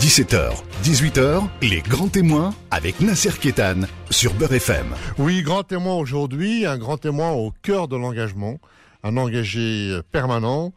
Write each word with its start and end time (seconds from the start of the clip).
17h, 0.00 0.54
18h, 0.82 1.46
les 1.60 1.82
grands 1.82 2.08
témoins 2.08 2.54
avec 2.70 3.02
Nasser 3.02 3.38
Kétan 3.38 3.82
sur 4.08 4.32
Beurre 4.32 4.54
FM. 4.54 4.86
Oui, 5.18 5.42
grand 5.42 5.62
témoin 5.62 5.94
aujourd'hui, 5.96 6.64
un 6.64 6.78
grand 6.78 6.96
témoin 6.96 7.32
au 7.32 7.52
cœur 7.60 7.86
de 7.86 7.96
l'engagement, 7.96 8.58
un 9.02 9.18
engagé 9.18 10.00
permanent. 10.10 10.72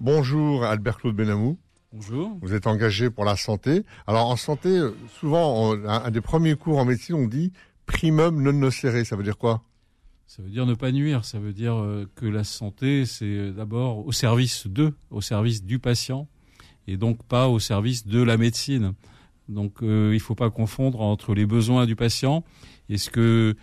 Bonjour 0.00 0.64
Albert 0.64 0.98
Claude 0.98 1.16
Benamou. 1.16 1.58
Bonjour. 1.94 2.36
Vous 2.42 2.52
êtes 2.52 2.66
engagé 2.66 3.08
pour 3.08 3.24
la 3.24 3.36
santé. 3.36 3.84
Alors 4.06 4.26
en 4.26 4.36
santé, 4.36 4.82
souvent, 5.18 5.72
un, 5.72 6.10
des 6.10 6.20
premiers 6.20 6.54
cours 6.54 6.76
en 6.76 6.84
médecine, 6.84 7.14
on 7.14 7.28
dit 7.28 7.54
primum 7.86 8.42
non 8.42 8.52
nocere. 8.52 9.06
Ça 9.06 9.16
veut 9.16 9.24
dire 9.24 9.38
quoi? 9.38 9.62
Ça 10.26 10.42
veut 10.42 10.50
dire 10.50 10.66
ne 10.66 10.74
pas 10.74 10.92
nuire. 10.92 11.24
Ça 11.24 11.38
veut 11.38 11.54
dire 11.54 11.76
euh, 11.76 12.06
que 12.16 12.26
la 12.26 12.44
santé, 12.44 13.06
c'est 13.06 13.50
d'abord 13.50 14.06
au 14.06 14.12
service 14.12 14.66
d'eux, 14.66 14.92
au 15.10 15.22
service 15.22 15.64
du 15.64 15.78
patient 15.78 16.28
et 16.86 16.96
donc 16.96 17.22
pas 17.24 17.48
au 17.48 17.58
service 17.58 18.06
de 18.06 18.22
la 18.22 18.36
médecine. 18.36 18.94
Donc 19.48 19.82
euh, 19.82 20.10
il 20.12 20.16
ne 20.16 20.22
faut 20.22 20.34
pas 20.34 20.50
confondre 20.50 21.00
entre 21.00 21.34
les 21.34 21.46
besoins 21.46 21.86
du 21.86 21.96
patient 21.96 22.44
et 22.88 22.98
ce 22.98 23.10
que 23.10 23.54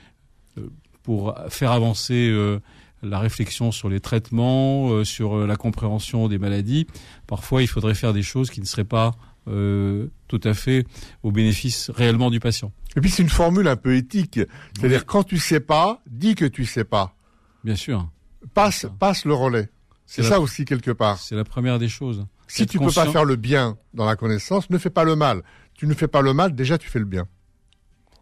euh, 0.57 0.67
pour 1.03 1.35
faire 1.49 1.71
avancer 1.71 2.30
euh, 2.30 2.59
la 3.02 3.20
réflexion 3.20 3.71
sur 3.71 3.89
les 3.89 3.99
traitements, 3.99 5.03
sur 5.05 5.47
la 5.47 5.55
compréhension 5.55 6.27
des 6.27 6.38
maladies, 6.38 6.85
parfois 7.27 7.61
il 7.61 7.67
faudrait 7.67 7.95
faire 7.95 8.13
des 8.13 8.21
choses 8.21 8.49
qui 8.49 8.59
ne 8.59 8.66
seraient 8.66 8.84
pas 8.84 9.16
tout 9.45 10.41
à 10.44 10.53
fait 10.53 10.86
au 11.23 11.31
bénéfice 11.31 11.89
réellement 11.89 12.30
du 12.30 12.39
patient. 12.39 12.72
Et 12.95 13.02
puis 13.02 13.09
c'est 13.09 13.23
une 13.23 13.30
formule 13.30 13.67
un 13.67 13.77
peu 13.77 13.95
éthique, 13.95 14.39
c'est-à-dire 14.77 15.05
quand 15.05 15.23
tu 15.23 15.38
sais 15.38 15.61
pas, 15.61 16.02
dis 16.08 16.36
que 16.36 16.45
tu 16.45 16.66
sais 16.66 16.83
pas. 16.83 17.16
Bien 17.63 17.75
sûr. 17.75 18.08
Passe, 18.53 18.86
passe 18.99 19.25
le 19.25 19.33
relais. 19.33 19.70
C'est 20.05 20.22
ça 20.22 20.39
aussi 20.39 20.66
quelque 20.66 20.91
part. 20.91 21.17
C'est 21.20 21.36
la 21.36 21.45
première 21.45 21.80
des 21.80 21.89
choses. 21.89 22.25
Si 22.49 22.66
tu 22.66 22.80
ne 22.80 22.85
peux 22.88 22.91
pas 22.91 23.05
faire 23.05 23.26
le 23.26 23.35
bien 23.35 23.77
dans 23.94 24.05
la 24.05 24.16
connaissance, 24.16 24.70
ne 24.70 24.77
fais 24.77 24.89
pas 24.89 25.03
le 25.03 25.16
mal. 25.16 25.44
Tu 25.76 25.88
ne 25.88 25.94
fais 25.94 26.08
pas 26.08 26.22
le 26.22 26.33
mal, 26.33 26.55
déjà 26.55 26.78
tu 26.78 26.89
fais 26.89 27.00
le 27.00 27.05
bien. 27.05 27.28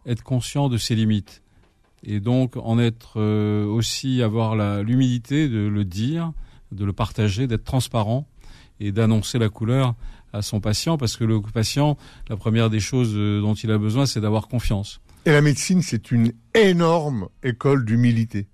Être 0.05 0.23
conscient 0.23 0.69
de 0.69 0.77
ses 0.77 0.95
limites. 0.95 1.41
Et 2.03 2.19
donc 2.19 2.57
en 2.57 2.77
être 2.77 3.19
euh, 3.19 3.65
aussi, 3.65 4.21
avoir 4.21 4.55
l'humilité 4.83 5.49
de 5.49 5.67
le 5.67 5.85
dire, 5.85 6.33
de 6.71 6.85
le 6.85 6.93
partager, 6.93 7.47
d'être 7.47 7.63
transparent 7.63 8.27
et 8.79 8.91
d'annoncer 8.91 9.39
la 9.39 9.49
couleur 9.49 9.95
à 10.33 10.41
son 10.41 10.59
patient, 10.59 10.97
parce 10.97 11.15
que 11.15 11.23
le 11.23 11.41
patient, 11.41 11.97
la 12.29 12.37
première 12.37 12.69
des 12.69 12.81
choses 12.81 13.13
euh, 13.15 13.41
dont 13.41 13.55
il 13.55 13.71
a 13.71 13.77
besoin, 13.77 14.05
c'est 14.05 14.21
d'avoir 14.21 14.47
confiance. 14.47 14.99
Et 15.25 15.31
la 15.31 15.41
médecine, 15.41 15.81
c'est 15.81 16.11
une 16.11 16.33
énorme 16.53 17.29
école 17.43 17.85
d'humilité 17.85 18.47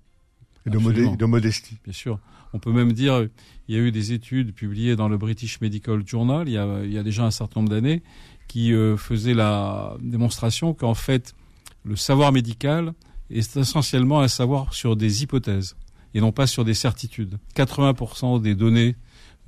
et 0.66 0.70
de 0.70 0.78
modestie. 1.26 1.78
Bien 1.84 1.92
sûr. 1.92 2.18
On 2.54 2.60
peut 2.60 2.72
même 2.72 2.92
dire, 2.92 3.26
il 3.68 3.74
y 3.74 3.78
a 3.78 3.80
eu 3.80 3.90
des 3.90 4.12
études 4.12 4.54
publiées 4.54 4.94
dans 4.94 5.08
le 5.08 5.18
British 5.18 5.60
Medical 5.60 6.06
Journal 6.06 6.48
il 6.48 6.54
y 6.54 6.98
a, 6.98 7.02
déjà 7.02 7.24
un 7.24 7.32
certain 7.32 7.60
nombre 7.60 7.70
d'années 7.70 8.00
qui 8.46 8.72
euh, 8.72 8.96
faisaient 8.96 9.34
la 9.34 9.96
démonstration 10.00 10.72
qu'en 10.72 10.94
fait, 10.94 11.34
le 11.84 11.96
savoir 11.96 12.30
médical 12.30 12.94
est 13.28 13.56
essentiellement 13.56 14.20
un 14.20 14.28
savoir 14.28 14.72
sur 14.72 14.94
des 14.94 15.24
hypothèses 15.24 15.74
et 16.14 16.20
non 16.20 16.30
pas 16.30 16.46
sur 16.46 16.64
des 16.64 16.74
certitudes. 16.74 17.38
80% 17.56 18.40
des 18.40 18.54
données 18.54 18.94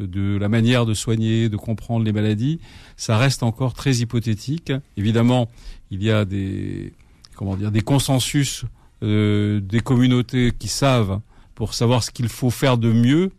de 0.00 0.36
la 0.36 0.48
manière 0.48 0.84
de 0.84 0.92
soigner, 0.92 1.48
de 1.48 1.56
comprendre 1.56 2.04
les 2.04 2.12
maladies, 2.12 2.58
ça 2.96 3.16
reste 3.16 3.44
encore 3.44 3.72
très 3.72 3.94
hypothétique. 3.98 4.72
Évidemment, 4.96 5.48
il 5.92 6.02
y 6.02 6.10
a 6.10 6.24
des 6.24 6.92
comment 7.36 7.54
dire 7.54 7.70
des 7.70 7.82
consensus 7.82 8.64
euh, 9.04 9.60
des 9.60 9.80
communautés 9.80 10.52
qui 10.58 10.68
savent 10.68 11.20
pour 11.56 11.74
savoir 11.74 12.04
ce 12.04 12.12
qu'il 12.12 12.28
faut 12.28 12.50
faire 12.50 12.78
de 12.78 12.92
mieux, 12.92 13.32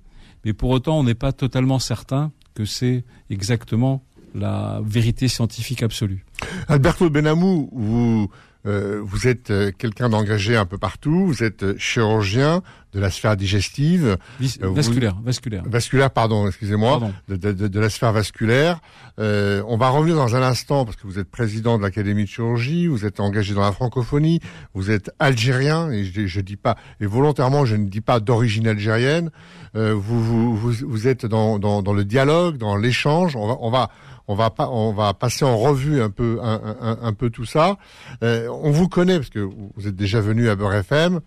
mais 0.44 0.52
pour 0.52 0.72
autant, 0.72 1.00
on 1.00 1.04
n'est 1.04 1.16
pas 1.16 1.32
totalement 1.32 1.80
certain 1.80 2.32
que 2.56 2.66
c'est 2.66 3.06
exactement 3.30 4.04
la 4.36 4.82
vérité 4.84 5.30
scientifique 5.30 5.84
absolue. 5.84 6.26
Alberto 6.68 7.10
Benamou, 7.10 7.70
vous 7.72 8.30
euh, 8.68 9.02
vous 9.04 9.28
êtes 9.28 9.50
euh, 9.50 9.72
quelqu'un 9.76 10.10
d'engagé 10.10 10.56
un 10.56 10.66
peu 10.66 10.78
partout. 10.78 11.26
Vous 11.26 11.44
êtes 11.44 11.64
euh, 11.64 11.76
chirurgien 11.78 12.62
de 12.94 13.00
la 13.00 13.12
sphère 13.12 13.38
digestive. 13.38 14.18
vasculaire, 14.60 15.16
vasculaire. 15.24 15.64
Vasculaire, 15.66 16.10
pardon, 16.12 16.48
excusez-moi. 16.48 17.00
De, 17.28 17.36
de, 17.36 17.68
de, 17.68 17.80
la 17.80 17.90
sphère 17.90 18.12
vasculaire. 18.12 18.80
Euh, 19.20 19.62
on 19.68 19.78
va 19.78 19.90
revenir 19.90 20.16
dans 20.16 20.36
un 20.36 20.42
instant 20.42 20.84
parce 20.84 20.98
que 20.98 21.06
vous 21.06 21.20
êtes 21.20 21.30
président 21.30 21.78
de 21.78 21.84
l'Académie 21.84 22.24
de 22.24 22.30
chirurgie. 22.30 22.88
Vous 22.88 23.06
êtes 23.06 23.20
engagé 23.20 23.54
dans 23.54 23.62
la 23.62 23.72
francophonie. 23.72 24.40
Vous 24.74 24.92
êtes 24.92 25.12
algérien 25.20 25.92
et 25.92 26.04
je, 26.04 26.26
je 26.26 26.42
dis 26.42 26.58
pas 26.58 26.76
et 27.00 27.06
volontairement 27.06 27.66
je 27.66 27.76
ne 27.76 27.88
dis 27.88 28.02
pas 28.02 28.20
d'origine 28.20 28.68
algérienne. 28.68 29.32
Euh, 29.76 29.94
vous, 29.94 30.24
vous, 30.24 30.56
vous, 30.56 30.74
vous, 30.88 31.08
êtes 31.08 31.26
dans, 31.26 31.60
dans, 31.60 31.82
dans 31.82 31.94
le 31.94 32.06
dialogue, 32.06 32.58
dans 32.58 32.76
l'échange. 32.76 33.36
On 33.36 33.48
va 33.48 33.58
on 33.60 33.70
va 33.70 33.90
on 34.28 34.36
va 34.36 34.50
pas, 34.50 34.70
on 34.70 34.92
va 34.92 35.14
passer 35.14 35.46
en 35.46 35.58
revue 35.58 36.02
un 36.02 36.10
peu, 36.10 36.40
un, 36.42 36.98
un, 37.02 37.14
peu 37.14 37.30
tout 37.30 37.46
ça. 37.46 37.78
Euh, 38.24 38.50
on 38.64 38.72
vous 38.72 38.88
connaît 38.88 39.18
parce 39.18 39.30
que 39.30 39.40
vous 39.40 39.88
êtes 39.88 39.96
déjà 39.96 40.22
venu 40.22 40.50
à 40.50 40.56
Beurre 40.56 40.76
FM. 40.76 41.22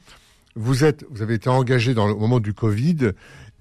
Vous 0.56 0.84
êtes, 0.84 1.04
vous 1.10 1.22
avez 1.22 1.34
été 1.34 1.48
engagé 1.48 1.94
dans 1.94 2.08
le 2.08 2.14
moment 2.14 2.41
du 2.41 2.54
Covid 2.54 3.12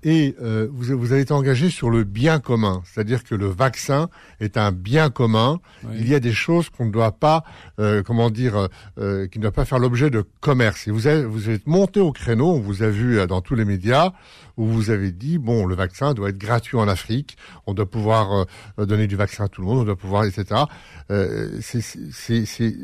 et 0.03 0.35
euh, 0.41 0.67
vous, 0.71 0.97
vous, 0.97 1.11
avez 1.11 1.21
été 1.21 1.33
engagé 1.33 1.69
sur 1.69 1.89
le 1.89 2.03
bien 2.03 2.39
commun, 2.39 2.81
c'est-à-dire 2.85 3.23
que 3.23 3.35
le 3.35 3.47
vaccin 3.47 4.09
est 4.39 4.55
un 4.55 4.71
bien 4.71 5.09
commun. 5.09 5.59
Il 5.93 6.07
y 6.07 6.15
a 6.15 6.21
des 6.21 6.31
choses 6.31 6.69
qu'on 6.69 6.85
ne 6.85 6.91
doit 6.91 7.11
pas, 7.11 7.43
euh, 7.79 8.01
comment 8.01 8.29
dire, 8.29 8.69
euh, 8.97 9.27
qui 9.27 9.39
ne 9.39 9.41
doivent 9.41 9.53
pas 9.53 9.65
faire 9.65 9.79
l'objet 9.79 10.09
de 10.09 10.23
commerce. 10.39 10.87
Et 10.87 10.91
vous, 10.91 11.07
avez, 11.07 11.25
vous 11.25 11.49
êtes 11.49 11.67
monté 11.67 11.99
au 11.99 12.13
créneau, 12.13 12.53
on 12.53 12.59
vous 12.59 12.81
a 12.81 12.89
vu 12.89 13.19
euh, 13.19 13.27
dans 13.27 13.41
tous 13.41 13.55
les 13.55 13.65
médias, 13.65 14.13
où 14.59 14.65
vous 14.65 14.89
avez 14.89 15.11
dit 15.11 15.37
bon, 15.37 15.65
le 15.65 15.73
vaccin 15.73 16.13
doit 16.13 16.29
être 16.29 16.37
gratuit 16.37 16.77
en 16.77 16.87
Afrique, 16.87 17.37
on 17.65 17.73
doit 17.73 17.89
pouvoir 17.89 18.45
euh, 18.77 18.85
donner 18.85 19.07
du 19.07 19.15
vaccin 19.15 19.45
à 19.45 19.47
tout 19.47 19.61
le 19.61 19.67
monde, 19.67 19.79
on 19.79 19.83
doit 19.85 19.95
pouvoir, 19.95 20.25
etc. 20.25 20.63
Euh, 21.09 21.57
c'est, 21.61 21.81
c'est, 21.81 22.45
c'est, 22.45 22.75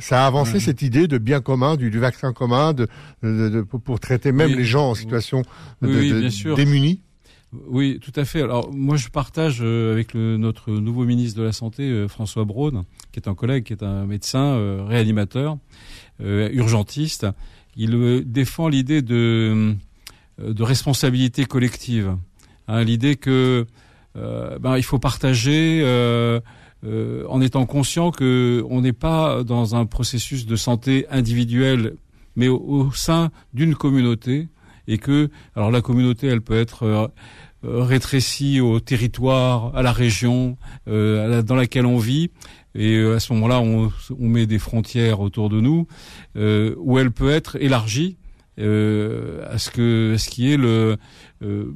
ça 0.00 0.24
a 0.24 0.26
avancé 0.26 0.58
cette 0.58 0.82
idée 0.82 1.06
de 1.06 1.18
bien 1.18 1.40
commun, 1.40 1.76
du, 1.76 1.90
du 1.90 2.00
vaccin 2.00 2.32
commun, 2.32 2.72
de, 2.72 2.88
de, 3.22 3.48
de 3.48 3.62
pour, 3.62 4.00
traiter 4.00 4.32
même 4.32 4.50
les 4.50 4.64
gens 4.64 4.90
en 4.90 4.94
situation 4.96 5.42
de, 5.80 6.54
démunis. 6.56 7.02
Oui, 7.68 8.00
tout 8.02 8.12
à 8.16 8.24
fait. 8.24 8.42
Alors 8.42 8.72
moi, 8.72 8.96
je 8.96 9.08
partage 9.08 9.60
euh, 9.62 9.92
avec 9.92 10.12
le, 10.12 10.36
notre 10.36 10.72
nouveau 10.72 11.04
ministre 11.04 11.38
de 11.38 11.44
la 11.44 11.52
Santé, 11.52 12.06
François 12.08 12.44
Braun, 12.44 12.84
qui 13.12 13.20
est 13.20 13.28
un 13.28 13.36
collègue, 13.36 13.62
qui 13.62 13.72
est 13.72 13.84
un 13.84 14.06
médecin 14.06 14.84
réanimateur, 14.88 15.56
urgentiste. 16.18 17.26
Il 17.76 18.24
défend 18.26 18.68
l'idée 18.68 19.02
de 19.02 19.14
euh, 19.54 19.74
de 20.38 20.62
responsabilité 20.62 21.44
collective. 21.44 22.16
Hein, 22.68 22.84
L'idée 22.84 23.16
que 23.16 23.66
euh, 24.16 24.58
ben, 24.58 24.76
il 24.76 24.82
faut 24.82 24.98
partager 24.98 25.80
euh, 25.82 26.40
euh, 26.84 27.24
en 27.28 27.40
étant 27.40 27.66
conscient 27.66 28.10
que 28.10 28.64
on 28.70 28.80
n'est 28.80 28.92
pas 28.92 29.44
dans 29.44 29.74
un 29.74 29.86
processus 29.86 30.46
de 30.46 30.56
santé 30.56 31.06
individuelle, 31.10 31.96
mais 32.34 32.48
au, 32.48 32.90
sein 32.92 33.30
d'une 33.52 33.74
communauté 33.74 34.48
et 34.88 34.98
que 34.98 35.30
alors 35.54 35.70
la 35.70 35.80
communauté 35.80 36.28
elle 36.28 36.40
peut 36.40 36.58
être 36.58 36.84
euh, 36.84 37.08
rétrécie 37.64 38.60
au 38.60 38.80
territoire, 38.80 39.74
à 39.74 39.82
la 39.82 39.92
région 39.92 40.56
euh, 40.88 41.42
dans 41.42 41.56
laquelle 41.56 41.86
on 41.86 41.98
vit, 41.98 42.30
et 42.74 43.00
à 43.00 43.20
ce 43.20 43.32
moment-là, 43.32 43.60
on, 43.60 43.90
on, 44.18 44.28
met 44.28 44.46
des 44.46 44.58
frontières 44.58 45.20
autour 45.20 45.48
de 45.48 45.60
nous, 45.60 45.86
euh, 46.36 46.74
où 46.76 46.98
elle 46.98 47.10
peut 47.10 47.30
être 47.30 47.56
élargie 47.56 48.18
euh, 48.18 48.25
à 48.58 49.58
ce 49.58 49.70
que 49.70 50.16
ce 50.18 50.28
qui 50.28 50.52
est 50.52 50.56
le 50.56 50.96
euh, 51.42 51.72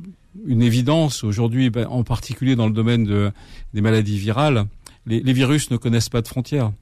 une 0.47 0.63
évidence 0.63 1.25
aujourd'hui, 1.25 1.71
ben, 1.71 1.87
en 1.89 2.05
particulier 2.05 2.57
dans 2.57 2.67
le 2.67 2.73
domaine 2.73 3.05
de, 3.05 3.33
des 3.75 3.81
maladies 3.81 4.19
virales, 4.19 4.67
les, 5.07 5.21
les, 5.21 5.33
virus 5.33 5.71
ne 5.71 5.77
connaissent 5.77 6.09
pas 6.09 6.23
de 6.23 6.29
frontières. 6.29 6.73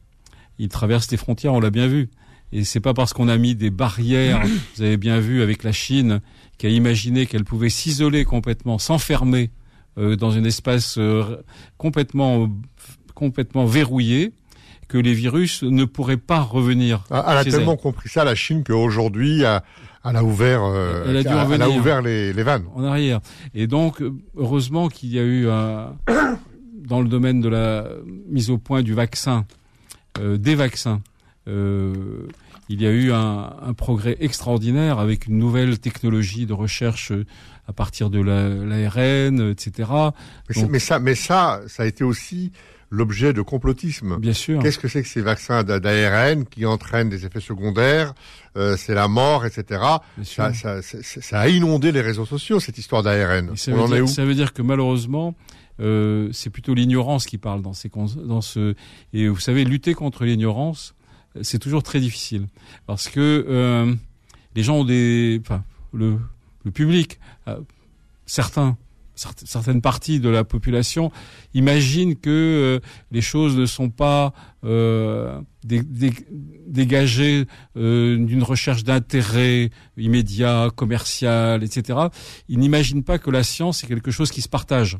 Ils 0.58 0.68
traversent 0.68 1.10
les 1.10 1.16
frontières, 1.16 1.54
on 1.54 1.60
l'a 1.60 1.70
bien 1.70 1.86
vu. 1.86 2.10
Et 2.52 2.64
c'est 2.64 2.80
pas 2.80 2.94
parce 2.94 3.12
qu'on 3.12 3.28
a 3.28 3.36
mis 3.36 3.54
des 3.54 3.70
barrières, 3.70 4.42
vous 4.76 4.82
avez 4.82 4.96
bien 4.96 5.18
vu 5.18 5.42
avec 5.42 5.64
la 5.64 5.72
Chine, 5.72 6.20
qui 6.58 6.66
a 6.66 6.70
imaginé 6.70 7.26
qu'elle 7.26 7.44
pouvait 7.44 7.70
s'isoler 7.70 8.24
complètement, 8.24 8.78
s'enfermer 8.78 9.50
euh, 9.98 10.16
dans 10.16 10.36
un 10.36 10.44
espace 10.44 10.96
euh, 10.98 11.42
complètement 11.76 12.48
complètement 13.14 13.66
verrouillé, 13.66 14.32
que 14.88 14.98
les 14.98 15.12
virus 15.12 15.62
ne 15.62 15.84
pourraient 15.84 16.16
pas 16.16 16.40
revenir. 16.40 17.04
Ah, 17.10 17.24
elle 17.30 17.36
a 17.36 17.44
tellement 17.44 17.76
compris 17.76 18.08
ça, 18.08 18.24
la 18.24 18.34
Chine, 18.34 18.64
qu'aujourd'hui, 18.64 19.44
elle 20.04 20.16
a 20.16 20.24
ouvert, 20.24 20.62
euh, 20.64 21.04
elle 21.06 21.62
a, 21.62 21.68
ouvert 21.68 22.02
les, 22.02 22.32
les, 22.32 22.42
vannes. 22.42 22.64
En 22.74 22.84
arrière. 22.84 23.20
Et 23.54 23.66
donc, 23.66 24.02
heureusement 24.36 24.88
qu'il 24.88 25.10
y 25.10 25.18
a 25.18 25.22
eu 25.22 25.48
un, 25.48 25.96
dans 26.74 27.00
le 27.00 27.08
domaine 27.08 27.40
de 27.40 27.48
la 27.48 27.86
mise 28.28 28.50
au 28.50 28.58
point 28.58 28.82
du 28.82 28.94
vaccin, 28.94 29.44
euh, 30.18 30.38
des 30.38 30.54
vaccins, 30.54 31.00
euh, 31.48 32.26
il 32.70 32.80
y 32.82 32.86
a 32.86 32.90
eu 32.90 33.12
un, 33.12 33.54
un, 33.62 33.72
progrès 33.74 34.16
extraordinaire 34.20 34.98
avec 34.98 35.26
une 35.26 35.38
nouvelle 35.38 35.78
technologie 35.78 36.46
de 36.46 36.52
recherche 36.52 37.12
à 37.66 37.72
partir 37.72 38.08
de 38.10 38.20
l'ARN, 38.20 39.50
etc. 39.50 39.90
Mais, 40.48 40.68
mais, 40.68 40.78
ça, 40.78 40.98
mais 40.98 41.14
ça, 41.14 41.60
ça 41.66 41.82
a 41.82 41.86
été 41.86 42.04
aussi 42.04 42.52
l'objet 42.90 43.32
de 43.32 43.42
complotisme. 43.42 44.18
Bien 44.18 44.32
sûr. 44.32 44.62
Qu'est-ce 44.62 44.78
que 44.78 44.88
c'est 44.88 45.02
que 45.02 45.08
ces 45.08 45.20
vaccins 45.20 45.62
d'ARN 45.62 46.44
qui 46.46 46.64
entraînent 46.66 47.08
des 47.08 47.26
effets 47.26 47.40
secondaires 47.40 48.14
euh, 48.56 48.76
C'est 48.76 48.94
la 48.94 49.08
mort, 49.08 49.44
etc. 49.44 49.82
Ça, 50.22 50.54
ça, 50.54 50.80
ça, 50.82 51.40
a 51.40 51.48
inondé 51.48 51.92
les 51.92 52.00
réseaux 52.00 52.26
sociaux 52.26 52.60
cette 52.60 52.78
histoire 52.78 53.02
d'ARN. 53.02 53.56
Ça, 53.56 53.72
ça 54.06 54.24
veut 54.24 54.34
dire 54.34 54.52
que 54.52 54.62
malheureusement, 54.62 55.34
euh, 55.80 56.28
c'est 56.32 56.50
plutôt 56.50 56.74
l'ignorance 56.74 57.26
qui 57.26 57.38
parle 57.38 57.62
dans, 57.62 57.74
ces, 57.74 57.90
dans 58.16 58.40
ce. 58.40 58.74
Et 59.12 59.28
vous 59.28 59.38
savez, 59.38 59.64
lutter 59.64 59.94
contre 59.94 60.24
l'ignorance, 60.24 60.94
c'est 61.42 61.58
toujours 61.58 61.82
très 61.82 62.00
difficile 62.00 62.46
parce 62.86 63.08
que 63.08 63.46
euh, 63.48 63.94
les 64.56 64.62
gens 64.62 64.78
ont 64.78 64.84
des, 64.84 65.40
enfin, 65.44 65.62
le, 65.92 66.18
le 66.64 66.70
public, 66.70 67.18
euh, 67.46 67.58
certains 68.26 68.76
certaines 69.18 69.80
parties 69.80 70.20
de 70.20 70.28
la 70.28 70.44
population 70.44 71.10
imaginent 71.54 72.16
que 72.16 72.30
euh, 72.30 72.80
les 73.10 73.20
choses 73.20 73.56
ne 73.56 73.66
sont 73.66 73.90
pas 73.90 74.32
euh, 74.64 75.40
dégagées 75.64 77.46
euh, 77.76 78.16
d'une 78.16 78.42
recherche 78.42 78.84
d'intérêt 78.84 79.70
immédiat, 79.96 80.68
commercial, 80.74 81.64
etc. 81.64 81.98
Ils 82.48 82.58
n'imaginent 82.58 83.04
pas 83.04 83.18
que 83.18 83.30
la 83.30 83.42
science 83.42 83.82
est 83.84 83.86
quelque 83.86 84.10
chose 84.10 84.30
qui 84.30 84.42
se 84.42 84.48
partage 84.48 84.98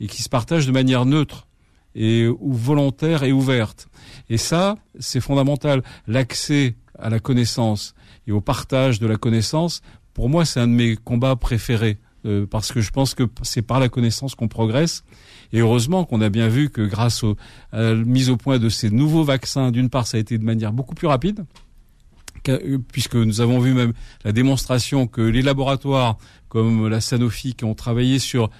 et 0.00 0.06
qui 0.06 0.22
se 0.22 0.28
partage 0.28 0.66
de 0.66 0.72
manière 0.72 1.04
neutre 1.04 1.46
et 1.94 2.26
ou 2.26 2.52
volontaire 2.52 3.22
et 3.22 3.32
ouverte. 3.32 3.88
Et 4.30 4.36
ça, 4.36 4.76
c'est 4.98 5.20
fondamental. 5.20 5.82
L'accès 6.06 6.76
à 6.98 7.10
la 7.10 7.18
connaissance 7.18 7.94
et 8.26 8.32
au 8.32 8.40
partage 8.40 8.98
de 9.00 9.06
la 9.06 9.16
connaissance, 9.16 9.82
pour 10.14 10.28
moi, 10.28 10.44
c'est 10.44 10.60
un 10.60 10.68
de 10.68 10.72
mes 10.72 10.96
combats 10.96 11.36
préférés 11.36 11.98
euh, 12.24 12.46
parce 12.46 12.72
que 12.72 12.80
je 12.80 12.90
pense 12.90 13.14
que 13.14 13.24
c'est 13.42 13.62
par 13.62 13.80
la 13.80 13.88
connaissance 13.88 14.34
qu'on 14.34 14.48
progresse. 14.48 15.04
Et 15.52 15.60
heureusement 15.60 16.04
qu'on 16.04 16.20
a 16.20 16.28
bien 16.28 16.48
vu 16.48 16.70
que 16.70 16.82
grâce 16.82 17.24
à 17.72 17.80
la 17.80 17.94
mise 17.94 18.30
au 18.30 18.36
point 18.36 18.58
de 18.58 18.68
ces 18.68 18.90
nouveaux 18.90 19.24
vaccins, 19.24 19.70
d'une 19.70 19.88
part, 19.88 20.06
ça 20.06 20.16
a 20.16 20.20
été 20.20 20.36
de 20.36 20.44
manière 20.44 20.72
beaucoup 20.72 20.94
plus 20.94 21.06
rapide, 21.06 21.44
euh, 22.48 22.78
puisque 22.92 23.14
nous 23.14 23.40
avons 23.40 23.58
vu 23.60 23.72
même 23.72 23.92
la 24.24 24.32
démonstration 24.32 25.06
que 25.06 25.20
les 25.20 25.42
laboratoires 25.42 26.18
comme 26.48 26.88
la 26.88 27.00
Sanofi 27.00 27.54
qui 27.54 27.64
ont 27.64 27.74
travaillé 27.74 28.18
sur 28.18 28.50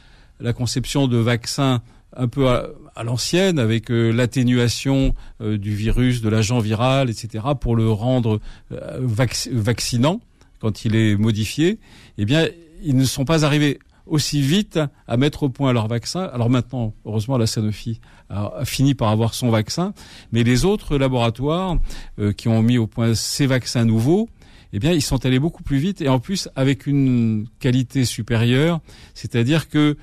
la 0.40 0.52
conception 0.52 1.08
de 1.08 1.16
vaccins 1.16 1.82
un 2.16 2.28
peu 2.28 2.48
à, 2.48 3.04
l'ancienne, 3.04 3.58
avec 3.58 3.90
euh, 3.90 4.10
l'atténuation 4.10 5.14
du 5.40 5.74
virus, 5.74 6.22
de 6.22 6.28
l'agent 6.28 6.58
viral, 6.58 7.10
etc., 7.10 7.44
pour 7.60 7.76
le 7.76 7.90
rendre 7.90 8.40
vaccinant 8.70 10.20
quand 10.60 10.84
il 10.84 10.96
est 10.96 11.16
modifié, 11.16 11.78
eh 12.18 12.24
bien, 12.24 12.48
ils 12.82 12.96
ne 12.96 13.04
sont 13.04 13.24
pas 13.24 13.44
arrivés 13.44 13.78
aussi 14.08 14.40
vite 14.40 14.78
à 15.06 15.16
mettre 15.16 15.44
au 15.44 15.48
point 15.48 15.72
leur 15.72 15.86
vaccin. 15.86 16.22
Alors 16.32 16.50
maintenant, 16.50 16.94
heureusement, 17.04 17.38
la 17.38 17.46
Sanofi 17.46 18.00
a, 18.30 18.64
fini 18.64 18.94
par 18.94 19.08
avoir 19.08 19.34
son 19.34 19.50
vaccin, 19.50 19.92
mais 20.32 20.42
les 20.42 20.64
autres 20.64 20.98
laboratoires 20.98 21.78
euh, 22.18 22.32
qui 22.32 22.48
ont 22.48 22.62
mis 22.62 22.78
au 22.78 22.86
point 22.86 23.14
ces 23.14 23.46
vaccins 23.46 23.84
nouveaux, 23.84 24.28
eh 24.72 24.78
bien, 24.78 24.92
ils 24.92 25.02
sont 25.02 25.24
allés 25.24 25.38
beaucoup 25.38 25.62
plus 25.62 25.78
vite 25.78 26.00
et 26.02 26.08
en 26.08 26.18
plus 26.18 26.48
avec 26.56 26.86
une 26.86 27.46
qualité 27.58 28.04
supérieure, 28.04 28.80
c'est-à-dire 29.14 29.68
que 29.68 29.96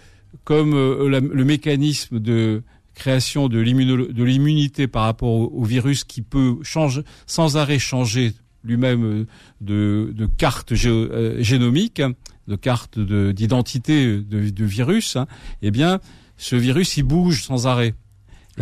comme 0.44 0.74
euh, 0.74 1.20
le 1.20 1.46
mécanisme 1.46 2.20
de 2.20 2.64
création 2.94 3.50
de 3.50 3.60
l'immunité 3.60 4.88
par 4.88 5.04
rapport 5.04 5.54
au, 5.54 5.64
virus 5.64 6.06
qui 6.06 6.22
peut 6.22 6.58
changer, 6.64 7.02
sans 7.26 7.58
arrêt 7.58 7.78
changer 7.78 8.34
lui-même 8.64 9.28
euh, 9.68 10.14
de 10.16 10.26
carte 10.38 10.74
génomique, 10.74 12.02
de 12.48 12.56
carte 12.56 13.00
d'identité 13.00 14.18
de, 14.18 14.50
de, 14.50 14.66
virus, 14.66 15.16
hein, 15.16 15.28
eh 15.62 15.72
bien, 15.72 16.00
ce 16.38 16.56
virus, 16.56 16.98
il 16.98 17.04
bouge 17.04 17.44
sans 17.44 17.68
arrêt. 17.68 17.94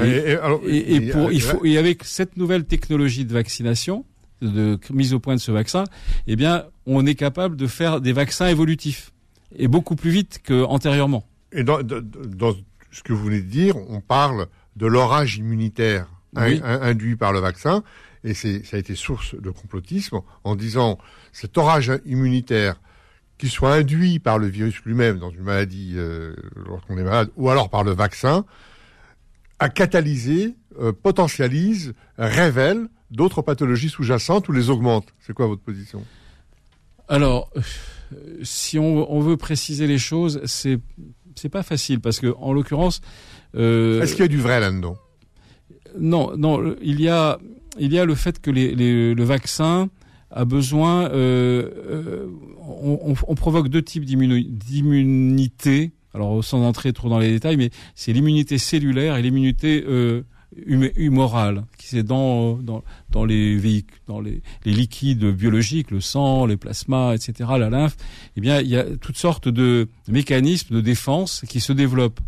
Et, 0.01 0.37
pour, 1.11 1.31
il 1.31 1.41
faut, 1.41 1.63
et 1.65 1.77
avec 1.77 2.03
cette 2.03 2.37
nouvelle 2.37 2.65
technologie 2.65 3.25
de 3.25 3.33
vaccination, 3.33 4.05
de 4.41 4.79
mise 4.91 5.13
au 5.13 5.19
point 5.19 5.35
de 5.35 5.39
ce 5.39 5.51
vaccin, 5.51 5.83
eh 6.27 6.35
bien, 6.35 6.65
on 6.85 7.05
est 7.05 7.15
capable 7.15 7.55
de 7.55 7.67
faire 7.67 8.01
des 8.01 8.13
vaccins 8.13 8.47
évolutifs 8.47 9.11
et 9.55 9.67
beaucoup 9.67 9.95
plus 9.95 10.09
vite 10.09 10.41
qu'antérieurement. 10.45 11.27
Et 11.51 11.63
dans, 11.63 11.83
dans, 11.83 12.55
ce 12.91 13.03
que 13.03 13.13
vous 13.13 13.25
venez 13.25 13.41
de 13.41 13.49
dire, 13.49 13.75
on 13.89 14.01
parle 14.01 14.47
de 14.75 14.87
l'orage 14.87 15.37
immunitaire 15.37 16.07
induit 16.35 17.15
par 17.15 17.31
le 17.31 17.39
vaccin, 17.39 17.83
et 18.23 18.33
ça 18.33 18.47
a 18.73 18.77
été 18.77 18.95
source 18.95 19.35
de 19.35 19.49
complotisme 19.49 20.19
en 20.43 20.55
disant 20.55 20.97
cet 21.31 21.57
orage 21.57 21.91
immunitaire 22.05 22.79
qu'il 23.43 23.51
soit 23.51 23.73
induit 23.73 24.19
par 24.19 24.39
le 24.39 24.47
virus 24.47 24.81
lui-même 24.85 25.19
dans 25.19 25.29
une 25.29 25.41
maladie 25.41 25.95
euh, 25.97 26.33
lorsqu'on 26.65 26.97
est 26.97 27.03
malade, 27.03 27.29
ou 27.35 27.49
alors 27.49 27.69
par 27.69 27.83
le 27.83 27.91
vaccin, 27.91 28.45
a 29.59 29.67
catalysé, 29.67 30.55
euh, 30.79 30.93
potentialise, 30.93 31.93
révèle 32.17 32.87
d'autres 33.11 33.41
pathologies 33.41 33.89
sous-jacentes 33.89 34.47
ou 34.47 34.53
les 34.53 34.69
augmente. 34.69 35.13
C'est 35.19 35.33
quoi 35.33 35.47
votre 35.47 35.61
position? 35.61 36.05
Alors, 37.09 37.49
euh, 37.57 38.39
si 38.43 38.79
on, 38.79 39.19
veut 39.19 39.35
préciser 39.35 39.87
les 39.87 39.97
choses, 39.97 40.39
c'est 40.45 40.79
c'est 41.35 41.49
pas 41.49 41.63
facile 41.63 41.99
parce 41.99 42.21
que 42.21 42.33
en 42.37 42.53
l'occurrence, 42.53 43.01
est-ce 43.55 44.11
qu'il 44.11 44.21
y 44.21 44.25
a 44.25 44.29
du 44.29 44.39
vrai 44.39 44.61
là-dedans? 44.61 44.95
Non, 45.99 46.31
non, 46.37 46.77
il 46.81 47.01
y 47.01 47.09
a 47.09 47.39
il 47.77 47.91
y 47.91 47.99
a 47.99 48.05
le 48.05 48.15
fait 48.15 48.39
que 48.39 48.51
les, 48.51 48.73
les, 48.73 49.13
le 49.13 49.23
vaccin 49.25 49.89
a 50.33 50.45
besoin, 50.45 51.09
euh, 51.11 51.69
euh 51.89 52.27
on, 52.85 53.35
provoque 53.35 53.67
deux 53.69 53.81
types 53.81 54.05
d'immunité. 54.05 55.91
Alors 56.13 56.43
sans 56.43 56.63
entrer 56.63 56.93
trop 56.93 57.09
dans 57.09 57.19
les 57.19 57.31
détails, 57.31 57.57
mais 57.57 57.69
c'est 57.95 58.13
l'immunité 58.13 58.57
cellulaire 58.57 59.17
et 59.17 59.21
l'immunité 59.21 59.83
euh, 59.87 60.23
humorale, 60.55 61.65
qui 61.77 61.87
c'est 61.87 62.03
dans, 62.03 62.53
dans, 62.57 62.83
dans 63.09 63.25
les 63.25 63.57
véhicules, 63.57 63.99
dans 64.07 64.21
les, 64.21 64.41
liquides 64.65 65.25
biologiques, 65.25 65.91
le 65.91 66.01
sang, 66.01 66.45
les 66.45 66.57
plasmas, 66.57 67.15
etc., 67.15 67.49
la 67.57 67.69
lymphe. 67.69 67.97
Eh 68.37 68.41
bien, 68.41 68.61
il 68.61 68.67
y 68.67 68.77
a 68.77 68.83
toutes 68.97 69.17
sortes 69.17 69.47
de 69.47 69.87
mécanismes 70.07 70.75
de 70.75 70.81
défense 70.81 71.43
qui 71.47 71.59
se 71.59 71.73
développent. 71.73 72.21